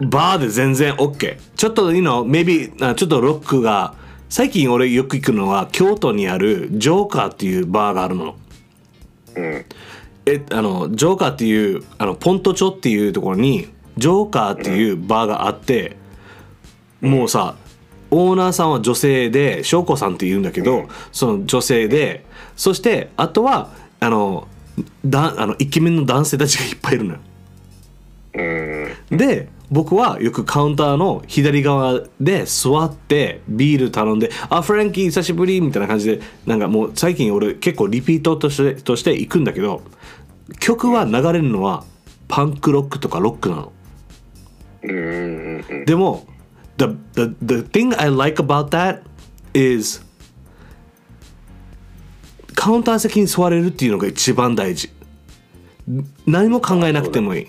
[0.00, 3.94] バーで全然 OK ちょっと you know maybe あちょっとロックが
[4.28, 8.36] 最近俺よく行くのは京都にあるジョーカーっていうバーがあるの
[9.36, 9.64] うん。
[10.24, 15.96] えあのジョーカーっていうあのポントチョっていうところにジョーカーっていうバーがあって、
[17.00, 17.56] もうさ
[18.10, 22.24] オーナーさんは女性で翔子さんって言うんだけど、その女性で
[22.56, 24.46] そしてあとはあの
[25.04, 27.18] だあのイケメンの男性たちがいっぱいいるのよ。
[29.10, 29.16] うん。
[29.16, 39.80] で僕はよくカウンターの左側で座ってビール頼んで「あフランキー久しぶり」みたいな感じでなんかもう最近俺結構リピートとしてとして行くんだけど
[40.60, 41.84] 曲は流れるのは
[42.28, 43.72] パンクロックとかロックなの。
[44.82, 45.84] うんうんうん。
[45.86, 46.26] でも
[46.76, 49.00] the, the, the thing I like about that
[49.54, 50.04] is
[52.54, 54.90] カウンター席に座れるっていうのが一番大事
[56.26, 57.46] 何も考えなくてもいい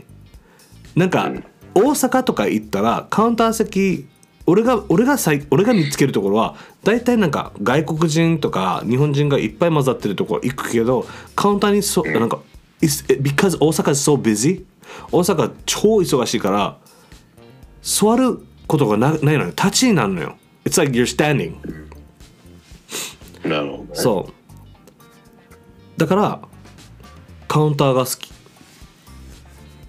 [0.95, 1.29] なんか
[1.75, 4.07] 大阪とか行ったらカウンター席
[4.45, 11.05] 俺が俺が最俺が見つけるところは大体なんか外国人とか日本人がいっぱい混ざってるところ行くけど
[11.35, 12.39] カウンターにそなんか
[12.81, 14.65] because 大阪 is so busy?
[15.11, 16.77] 大阪超忙しいから
[17.81, 19.47] 座ることがなないのよ。
[19.47, 20.37] 立ちになるのよ。
[20.65, 21.55] It's like you're standing.
[23.47, 23.89] なるほど、ね。
[23.93, 25.99] そう。
[25.99, 26.41] だから
[27.47, 28.31] カウンターが好き。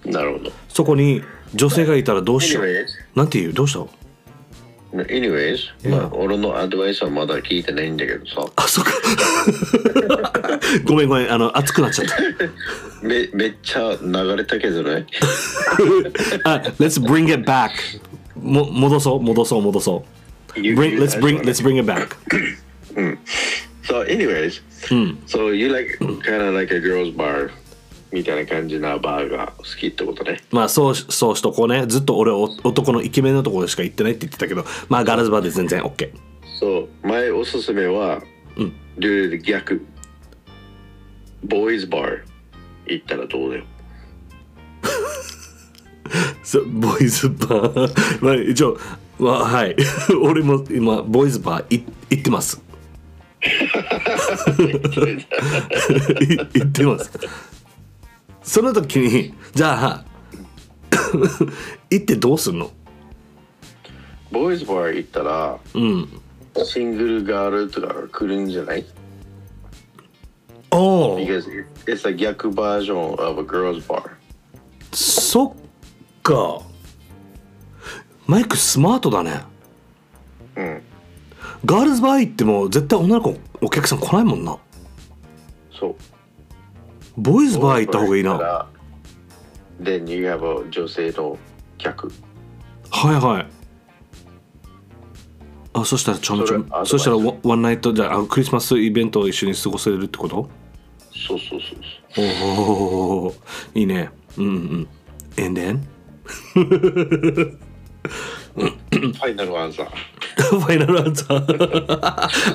[0.05, 0.51] なるほど。
[0.69, 1.21] そこに
[1.55, 3.79] 女性がいたらどうしよう Anyways なんて言うどうした
[4.95, 8.45] Anyways、まあ、俺のアドバイスはまだ聞いてないんだけどさ。
[8.55, 8.91] あそっか
[10.85, 12.15] ごめんごめんあの熱くなっちゃった
[13.05, 15.05] めめっちゃ流れたけどね。
[16.45, 17.71] あ Let's bring it back
[18.35, 20.05] も戻そう戻そう戻そ
[20.55, 22.15] う bring, let's bring let's bring it back
[23.83, 24.61] So, anyways,
[25.27, 27.51] so you like kind of like a girls bar
[28.15, 30.39] みたいな感じなバーが好きってことね。
[30.49, 31.85] まあそうしそうしとこうね。
[31.85, 34.63] ずっと俺お男のイケメンのところしか行ってないって言ってたけど。
[34.87, 36.11] まあガールズバーで全然 OK
[36.57, 38.23] そう、前おすすめは、
[38.97, 39.85] ルールで逆。
[41.43, 42.21] ボーイズバー
[42.87, 43.65] 行ったらどうだよ。
[46.67, 48.23] ボーイズバー。
[48.23, 48.77] まあ一応
[49.19, 49.75] まあはい。
[50.23, 52.63] 俺も今ボーイズバーい行ってます。
[53.45, 53.49] い
[56.53, 57.11] 行ってます
[58.45, 60.05] その時にじゃあ
[61.89, 62.71] 行ってどうすんの？
[64.31, 66.21] ボーイズバー行ったら、うん。
[66.63, 68.85] シングルガールとかが来るんじゃない？
[70.71, 74.11] おお Because it's a 逆バージョン of a girls bar.
[74.93, 75.53] そっ
[76.21, 76.61] か。
[78.27, 79.41] マイクスマートだね。
[80.55, 80.81] うん。
[81.65, 84.57] ガールズバー行っても絶対女の子お客さん来ないもんな。
[85.77, 85.95] そう。
[87.17, 88.67] ボーイズバー行った方がいいなな。
[89.81, 91.37] Then you have a 女性の
[91.77, 92.11] 客。
[92.91, 93.47] はいはい
[95.73, 100.49] あそしたらちょんちょんそしたらワワンナイトじゃあクリスマスイベントを一緒に過ごせるってこと？
[101.27, 101.79] そうそうそう
[102.15, 102.25] そう。
[102.49, 103.35] おお
[103.73, 104.87] いいねうんうん
[105.37, 105.81] And then?
[108.55, 109.89] ファイナルアンサー。
[110.37, 111.97] ファイナルアンサー。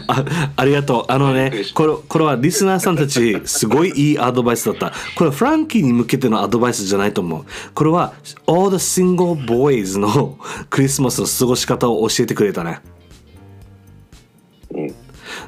[0.08, 0.24] あ
[0.56, 1.04] ありがとう。
[1.08, 4.92] あのねこれこれはリスナーさんたちすごいいいアドバイスだった。
[5.14, 7.44] これはフランキーに向けてのアドバイスじゃないと思う。
[7.74, 8.14] これは
[8.46, 10.38] All the single boys の
[10.70, 12.80] クリスマスの過ごし方を教えてくれたね。
[14.74, 14.88] うん。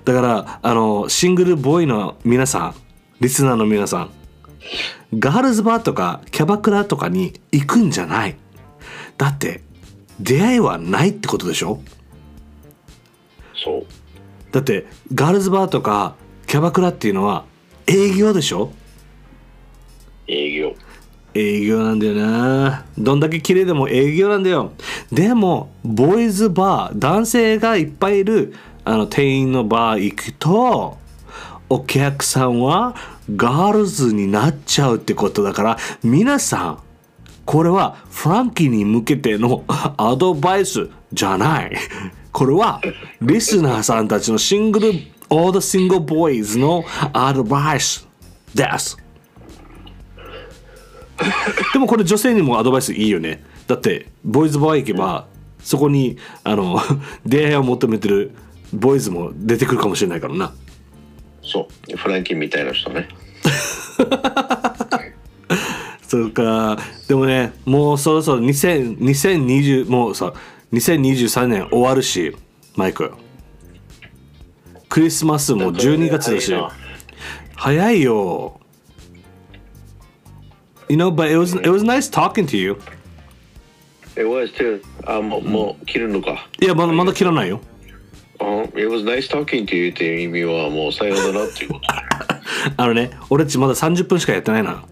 [0.04, 2.74] だからあのシングルボーイの皆さん
[3.20, 4.10] リスナーの皆さん
[5.18, 8.36] ガールズバーとかキャバクラとかに行くんじゃない。
[9.16, 9.62] だって
[10.20, 11.80] 出会いはないってことでしょ？
[13.54, 13.86] そう。
[14.52, 16.14] だってガールズバーとか
[16.46, 17.44] キャバクラっていうのは
[17.86, 18.72] 営業でしょ？
[20.26, 20.74] 営業。
[21.34, 24.72] 営業なんだよなどんだけ綺麗でも営業なんだよ
[25.10, 28.54] でもボーイズバー男性がいっぱいいる
[28.84, 30.98] あの店員のバー行くと
[31.70, 32.94] お客さんは
[33.34, 36.82] ガールズになっちゃうってことだから皆さん
[37.44, 41.76] これはフランキーに向けての アドバイスじゃない
[42.30, 42.80] これは
[43.20, 44.92] リスナーさんたちのシングル
[45.28, 48.06] All the single boys のアドバイス
[48.54, 48.96] です
[51.72, 55.26] でもこれ女性にもアドバイスいいよねだってボーイズバー行けば、
[55.62, 56.80] そこにあの
[57.24, 58.32] 出会いを求めてる
[58.72, 60.52] ボーイズも出てくるかもしれないからな
[61.42, 61.96] そう。
[61.96, 63.08] フランキーみたいな人ね。
[66.12, 66.76] そうか
[67.08, 70.34] でもねもうそろそろ2000 2020もうさ
[70.70, 72.36] 2023年終わるし
[72.76, 73.14] マイク
[74.90, 76.72] クリスマスも12月だし早いな
[77.54, 78.60] 早いよ
[80.90, 82.78] You know, but it was, it was nice talking to you.
[84.14, 84.82] It was too.
[85.06, 86.46] あ、もう、もう切るのか。
[86.60, 87.62] いや、まだまだ切らないよ。
[88.38, 91.88] あ It was nice talking to you っていう意味はもうさようならっていうこと。
[92.76, 94.84] あのね、俺っちまだ30分しかやってないな。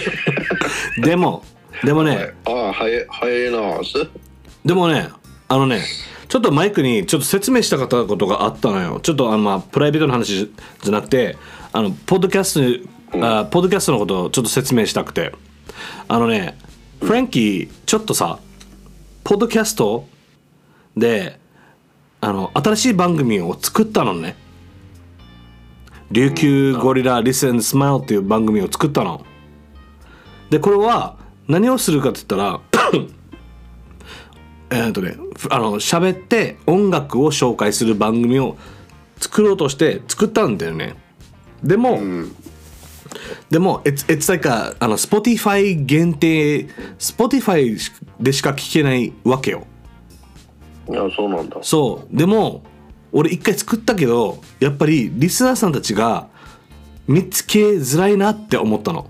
[1.02, 1.44] でも、
[1.84, 3.58] でもね、ああ、早い、早いな。
[4.64, 5.08] でもね、
[5.48, 5.82] あのね、
[6.28, 9.00] ちょっとマイクにちょっと説明したかったことがあったのよ。
[9.00, 11.36] ちょっとあの、まあ、プライベートの話じゃなくて、
[11.72, 12.82] あの、ポッドキャス
[13.12, 15.32] ト、あポッドキャストのことをちょっと説明したくて。
[16.08, 16.56] あのね、
[17.00, 18.38] フランキー、ちょっとさ、
[19.24, 20.06] ポッドキャスト
[20.96, 21.38] で、
[22.20, 24.36] あの、新しい番組を作ったのね。
[26.10, 29.24] 琉球ゴリラ Listen Smile っていう番組を作ったの。
[30.50, 31.16] で、これは
[31.48, 32.60] 何をするかって言ったら、
[34.86, 35.16] えっとね、
[35.50, 38.56] あの、喋って音楽を紹介する番組を
[39.18, 40.94] 作ろうとして作ったんだよね。
[41.62, 42.00] でも、
[43.50, 46.66] でも、it's, it's like a, あの、Spotify 限定、
[46.98, 47.78] Spotify
[48.20, 49.66] でしか聞けないわけよ。
[50.88, 51.58] いや、そうなんだ。
[51.62, 52.16] そう。
[52.16, 52.62] でも、
[53.12, 56.28] 俺一回作ったけど、やっぱりリスナーさんたちが
[57.06, 59.08] 見つけづらいなって思ったの。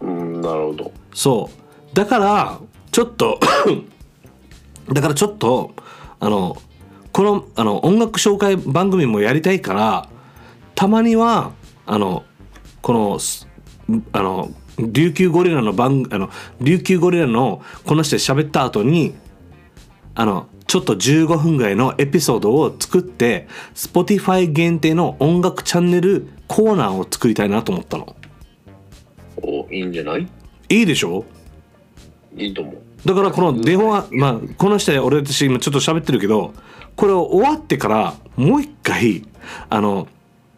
[0.00, 0.92] うん、なるほど。
[1.14, 1.96] そう。
[1.96, 2.58] だから、
[2.90, 3.40] ちょっと、
[4.92, 5.72] だからちょっと、
[6.20, 6.56] あの、
[7.12, 10.08] このあの音楽紹介番組もやりたいから、
[10.74, 11.52] たまには、
[11.86, 12.24] あの、
[12.82, 13.48] この、す
[14.12, 19.14] あの、琉球ゴリラの番、あの、琉球ゴリラのこの人で喋った後に、
[20.18, 23.46] あの、ちょっと15分ぐらいのエピソードを作って、
[23.76, 28.16] Spotify 限定の音楽チャンネルコーナーを作りたいなと思ったの。
[29.36, 30.26] お、いいんじゃない？
[30.70, 31.24] いいでしょ？
[32.36, 32.78] いいと思う。
[33.04, 36.52] だからこの電話、まあ、この人で俺たち今ちょっと喋ってるけど、
[36.96, 39.24] これを終わってからもう一回、
[39.70, 40.08] あの、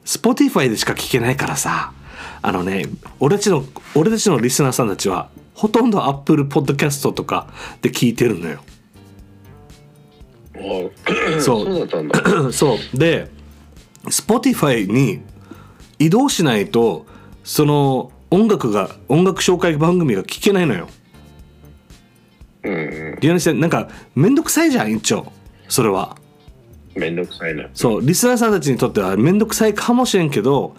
[0.07, 1.93] Spotify でしか聞けないからさ、
[2.41, 2.87] あのね、
[3.19, 3.63] 俺たちの、
[3.95, 7.53] 俺たちのリスナーさんたちは、ほとんど Apple Podcast とか
[7.83, 8.63] で聞いてるのよ。
[10.61, 12.99] あそう そう。
[12.99, 13.29] で、
[14.05, 15.21] Spotify に
[15.99, 17.07] 移動しないと、
[17.45, 20.89] その音楽が、音楽紹介番組が聞けないのよ。
[22.63, 25.33] うんうリアルてなんかめんどくさいじゃん一応
[25.69, 26.17] それは
[26.95, 27.01] ん。
[27.01, 27.71] めんどくさいね。
[27.75, 30.77] そうリスナーさんたちにとってはめんどくさいかもしれんけど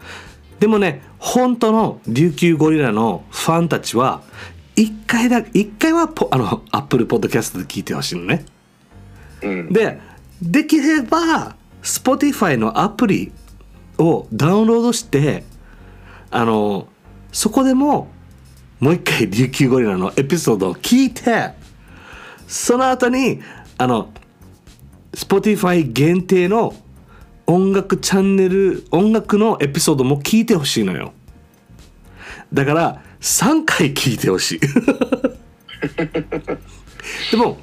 [0.59, 4.21] でもね本当の琉球ゴリラのファンたちは
[4.75, 8.45] 一回だ一回はポあのアップルポッドキャストで聞いてほしいのね
[9.41, 9.73] うん。
[9.73, 9.99] で
[10.41, 13.31] できれば Spotify のアプリ
[13.97, 15.43] をダウンロードして
[16.29, 16.87] あの
[17.31, 18.07] そこでも
[18.79, 21.51] もう一回琉球ゴリラのエピソードを聞いて
[22.47, 23.41] その後に
[23.77, 24.09] あの
[25.13, 26.73] Spotify 限定の
[27.45, 31.13] 音楽チャンネル音楽のエピソードも聞いてほしいのよ
[32.53, 34.59] だから3回聞いてほしい
[37.31, 37.57] でも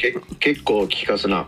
[0.00, 1.46] け結構聞かすな。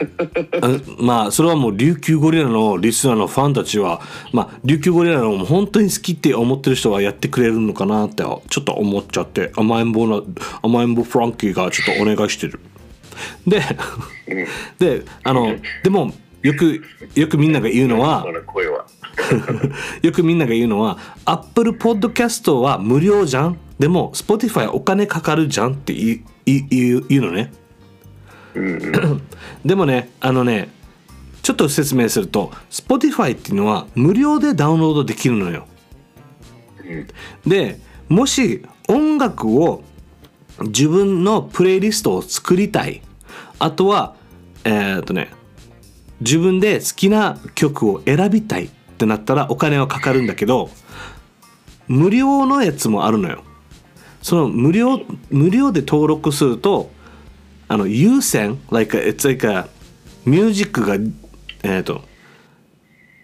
[0.62, 4.00] あまあそれはもう琉球ゴリラのリスナーのファンたちは
[4.32, 10.22] まあ琉球ゴリラの本当に好きって思ってる人はやってくれるのかなってちょっと思っちゃって甘えん坊な
[10.62, 12.60] 甘えん坊フランキーがちょっとお願いしてる
[13.46, 13.60] で
[14.78, 16.82] であのでもよく
[17.14, 18.24] よくみんなが言うのは。
[20.02, 27.50] よくみんなが言うのは Apple Podcast は無料じゃんでも Spotify はお金かかるじゃんって言う言
[29.64, 30.70] でもねあのね
[31.42, 35.66] ちょっと説明すると Spotify っていうのは無料でダウンロードできるのよ。
[37.46, 39.84] でもし音楽を
[40.60, 43.02] 自分のプレイリストを作りたい。
[43.58, 44.14] あとは
[44.64, 45.30] えーっとね
[46.20, 48.64] 自分で好きな曲を選びたい。
[48.66, 48.68] っ
[49.00, 50.68] てなったらお金はかかるんだけど
[51.88, 53.44] 無料のやつもあるのよ。
[54.20, 56.90] その無料無料で登録すると
[57.70, 59.66] あの優先？Like a, it's like a
[60.24, 60.96] ミュージックが
[61.62, 62.02] えっ、と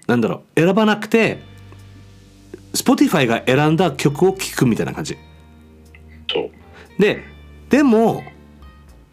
[0.06, 0.60] なんだろう？
[0.60, 1.42] 選ばなくて
[2.72, 5.18] Spotify が選んだ曲を聴くみたいな感じ。
[6.30, 6.50] そう。
[7.02, 7.24] で
[7.70, 8.22] でも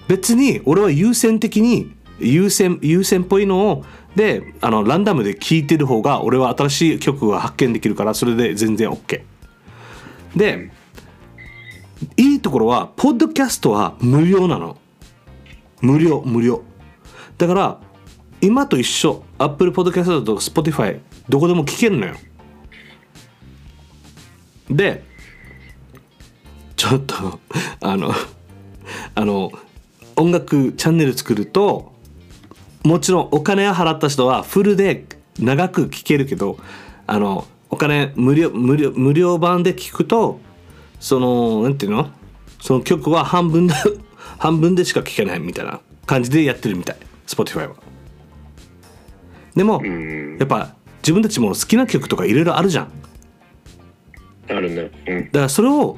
[0.08, 9.24] 別に俺は優先的に優先優先っぽいのをであのランダムで聴いてる方が俺は新しい曲が発見できるからそれで全然 OK
[10.36, 10.70] で
[12.18, 14.78] いいところはポッドキャストは無料なの
[15.84, 16.64] 無料無料。
[17.38, 17.80] だから
[18.42, 22.16] 今と一緒 Apple Podcast と Spotify どこでも聴けるのよ。
[24.70, 25.04] で
[26.78, 27.40] ちょっと
[27.82, 28.14] あの
[29.14, 29.52] あの
[30.16, 31.92] 音楽チャンネル作ると
[32.84, 35.06] もちろんお金を払った人はフルで
[35.38, 36.58] 長く聴けるけど
[37.08, 40.40] あのお金無料無料無料版で聴くと
[41.00, 42.10] そのなんていうの？
[42.62, 43.74] その曲は半分で
[44.44, 46.98] 半分でしか聴けないみたいな感じでやってるみたい。
[47.28, 47.76] Spotify は。
[49.56, 50.38] でもうん。
[50.38, 52.92] やっぱ自分たちも好きな曲とかいろいろあるじゃん。
[54.50, 54.92] あるね。
[55.08, 55.26] うん。
[55.28, 55.98] だからそれを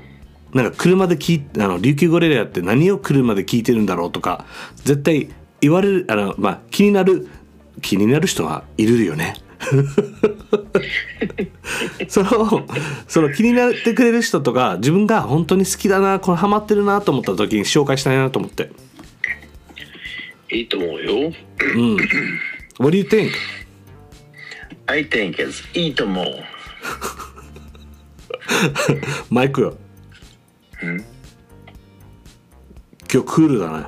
[0.54, 5.28] なんか車で聞いあの琉球ゴリラって何を車で聞いてるんだろうとか絶対
[5.62, 7.28] 言われるあの、まあ、気になる
[7.82, 9.38] 気になる人はいるよね。
[12.08, 12.66] その
[13.08, 18.72] その気になってくれる人とか自分が本当に好きだなこれハマってるなと思った時に紹介したいなと思って。
[20.52, 21.34] いいと思うよ
[22.80, 23.32] What do you think?
[24.86, 26.26] I think it's いいと思う
[29.30, 29.76] マイクよ。
[33.12, 33.86] 今日クールだね。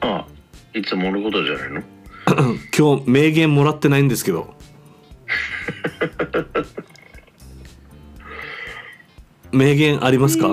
[0.00, 0.26] あ
[0.74, 1.82] いつものことじゃないの？
[2.76, 4.54] 今日名言もらってないんですけど
[9.52, 10.48] 名言ありますか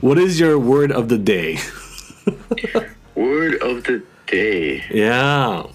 [0.00, 1.56] What is your word of the day?
[3.14, 5.66] Word of the day Yeah.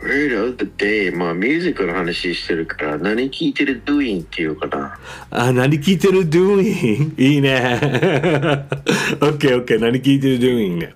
[0.00, 4.98] Word of the day まあミュージックの話してるから何聞いてる doing っていうかな
[5.30, 7.14] あ、何聞いてる doing?
[7.20, 7.80] いいね。
[9.20, 9.80] OK, OK.
[9.80, 10.94] 何聞いてる doing ね？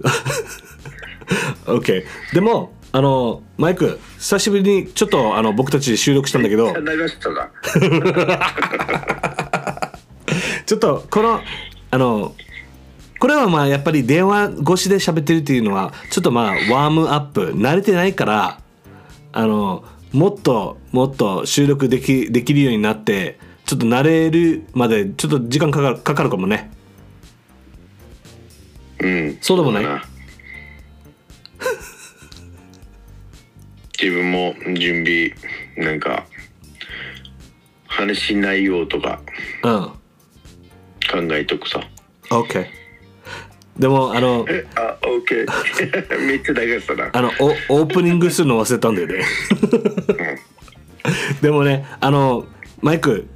[1.64, 2.04] OK。
[2.34, 6.72] でも、あの、マイク、久しぶりにちょっとあの僕たち収録したんだけど、
[10.66, 11.40] ちょっとこの
[11.90, 12.34] あの
[13.24, 18.60] これはまあやっぱり電話越しで喋ってるっていうのはちょっとまあワームアップ慣れてないから
[19.32, 26.70] あのもっともっと収録できできるようになってちょっと慣れるまでちょっと時間かかるかかるかもね。
[29.00, 29.38] うん。
[29.40, 29.84] そうでもない？
[33.98, 35.32] 自分も準備
[35.78, 36.26] なんか
[37.86, 39.22] 話内容とか
[39.62, 39.80] うん。
[41.10, 41.80] 考えとくさ。
[42.28, 42.83] OK
[43.78, 45.46] でもあのえ あ OK
[46.26, 47.10] めっちゃ流したな。
[47.12, 47.32] あの
[47.68, 49.24] おオープニングするの忘れたんだよね。
[51.42, 52.46] でもねあの
[52.80, 53.26] マイク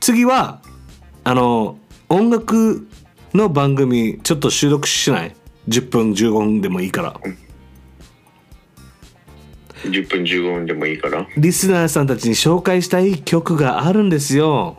[0.00, 0.60] 次は
[1.22, 1.78] あの
[2.08, 2.86] 音楽
[3.32, 5.36] の番組ちょっと収録しない
[5.68, 7.20] ？10分15分でもいいから。
[9.84, 11.26] 10分15分でもいいから。
[11.36, 14.78] リスナーさんたちに紹介したい曲があるんですよ。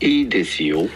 [0.00, 0.88] いいですよ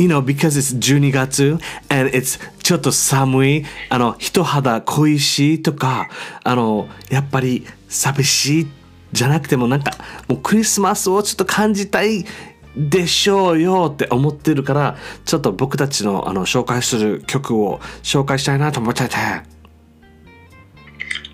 [0.00, 1.58] You know, because it's 12月
[1.90, 6.08] and it's ちょっと寒い、あの、人肌恋しいとか、
[6.42, 8.66] あの、やっぱり寂しい
[9.12, 9.92] じゃなくてもなんか、
[10.26, 12.24] もうクリスマスをちょっと感じたい
[12.74, 14.96] でしょうよって思ってるから、
[15.26, 19.16] ちょっと僕たちのあの紹介する曲を紹介したいなと思ってて。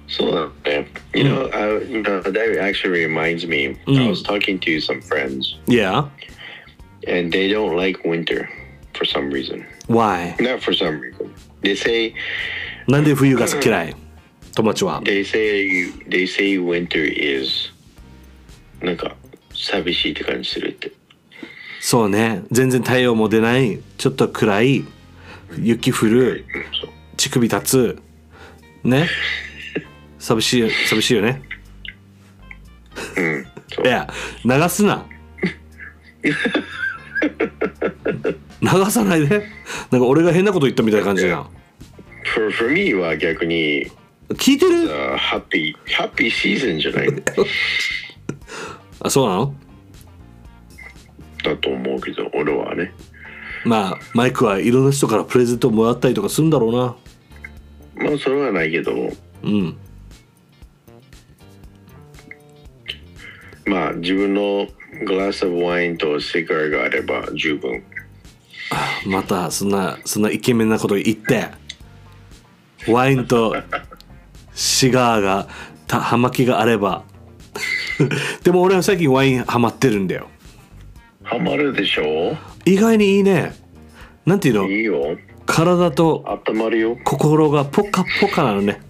[0.09, 0.89] そうだね。
[1.15, 5.57] You know,、I, you know that actually reminds me、I was talking to some friends.
[5.69, 6.09] Yeah?
[7.07, 8.49] And they don't like winter
[8.95, 10.35] for some reason Why?
[10.39, 11.33] not for some reason
[11.63, 12.15] they say
[12.89, 13.97] なんで冬が嫌い
[14.55, 15.03] 友達は。
[15.03, 17.73] they say they say winter is
[18.81, 19.15] なんか
[19.55, 20.93] 寂しいって感じするって
[21.81, 22.43] そうね。
[22.51, 24.85] 全然太陽も出ない、ちょっと暗い、
[25.57, 26.45] 雪降る。
[27.17, 28.03] 乳首立つ
[28.83, 29.09] ね
[30.19, 31.43] 寂しいよ寂しいよね
[33.17, 33.47] うん
[33.85, 34.09] いや
[34.45, 35.07] 流すな
[38.63, 39.47] 流さないで。
[39.91, 41.51] なんか俺が変なこと言ったみたいな感じじゃん。
[42.35, 43.87] For, for me は逆に
[44.31, 47.09] 聞いてる？uh, happy happy season じゃない？
[49.01, 49.55] あそうなの？
[51.45, 52.93] だと思うけど俺はね。
[53.65, 58.93] まあマイクはいろんな人からプレゼントもらったりとかするんだろうなまあそれはないけど
[59.43, 59.77] うん
[63.67, 64.67] まあ自分の
[65.05, 67.83] グラスワインとシガーがあれば十分。
[69.07, 71.49] またそんなそんなイケメンなこと言って。
[72.89, 73.57] ワインと
[74.55, 75.49] シガーが
[75.87, 77.05] た葉巻があれば。
[78.45, 80.29] でも俺は最近ワインハマってるんだよ。
[81.25, 82.37] ハマるでしょ？
[82.65, 83.53] 意外にいいね。
[84.25, 84.69] なんていうの？
[84.71, 85.17] いいよ。
[85.47, 86.25] 体と
[87.05, 88.81] 心がポカポカなのね。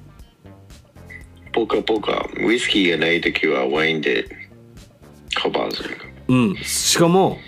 [1.52, 2.26] ポカポカ。
[2.40, 4.26] ウイスキーがない時はワインで
[5.36, 5.96] カバーする
[6.28, 7.38] うんしかも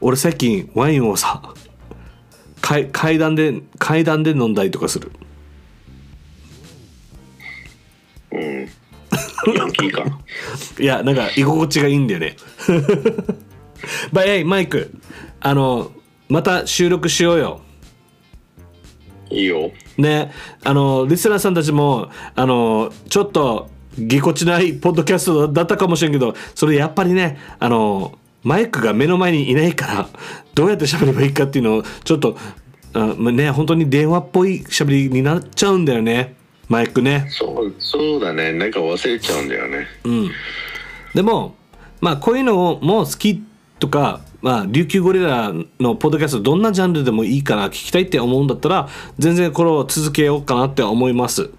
[0.00, 1.42] 俺最近ワインをさ
[2.60, 5.12] 階階段で階段で飲んだりとかする
[8.32, 8.68] うん
[9.54, 10.04] ヤンキーか。
[10.78, 12.36] いや、なんか居心地がいいんだよね。
[14.12, 14.92] バイ、マイク、
[15.40, 15.92] あの、
[16.28, 17.60] また収録しようよ。
[19.30, 19.70] いいよ。
[19.98, 20.32] ね、
[20.64, 23.68] あの、リスナーさんたちも、あの、ちょっと、
[23.98, 30.08] ぎこちないポッドキャストだったかもしれんけど、それやっぱりね、あの、マイクが目の前にいないから、
[30.54, 32.36] どうやって喋ればいいかっていうのを、ちょっと、
[32.94, 36.36] あまあね、本当に電話っぽい喋りになっちゃうんだよね、
[36.68, 37.26] マイクね。
[37.30, 38.52] そう、そうだね。
[38.52, 39.86] なんか忘れちゃうんだよね。
[41.14, 41.54] でも、
[42.00, 43.42] まあ、こういうのも好き
[43.78, 48.88] とか、まあ、琉球ゴリラのポッドキャストどんなジャンルでもいいから聞きたいって思うんだったら
[49.18, 51.50] 全然これを続けようかなって思います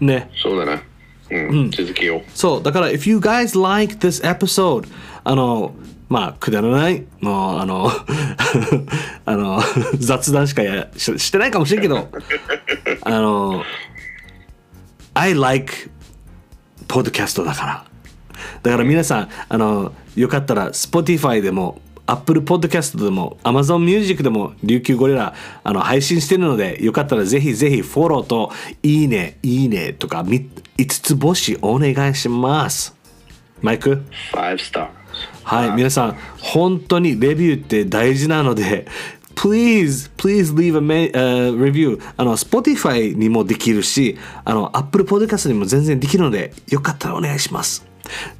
[0.00, 0.82] ねそうだな。
[1.30, 2.22] うん、続けよう。
[2.34, 2.62] そう。
[2.62, 4.88] だから if you guys like this episode
[5.24, 5.74] あの
[6.08, 7.04] まあくだらない。
[7.20, 7.90] もうあの
[9.24, 9.62] あの
[9.98, 12.08] 雑談しかやししてないかもしれんけど。
[13.02, 13.62] あの
[15.14, 15.90] I like
[16.88, 17.84] ポッドキャストだから。
[18.62, 28.52] だから皆さんあのよかったら Spotify でも Apple Podcast でも Amazon Music でも琉球ゴリラあの配信してるのでよかったらぜひぜひフォローと
[28.82, 30.50] いいねいいねとか5
[30.88, 32.96] つ星お願いします
[33.62, 34.02] マイク
[34.32, 34.88] ？5 stars。
[35.44, 38.86] はい、皆さん、本当にレビューって大事なので、
[39.34, 42.00] please, please leave a uh, review.
[42.16, 47.89] あの、Spotify にもできるし、あの、Apple Podcast にも全然できるので、よかったらお願いします。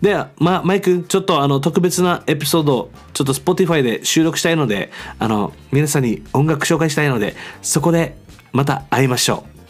[0.00, 8.16] では、ま、マイク、ちょっとあの、特別なエピソード、ちょっと Spotify で収録したいので、あの、皆さんに音楽紹介したいので、そこで
[8.52, 9.60] また会いましょう。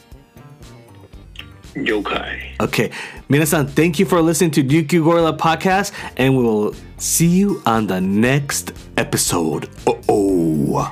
[1.74, 2.57] 了解。
[2.59, 2.90] Okay.
[3.28, 7.86] 皆さん thank you for listening to Ryukyu Gorilla Podcast, and we will see you on
[7.86, 9.68] the next episode.
[9.86, 10.90] Oh, oh.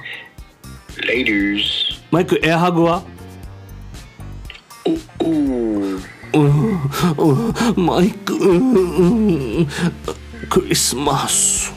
[1.06, 1.64] Ladies.
[2.10, 3.02] マイク、エアハグは
[5.20, 6.17] おお。
[7.76, 8.38] マイク、
[10.50, 11.72] クリスマス。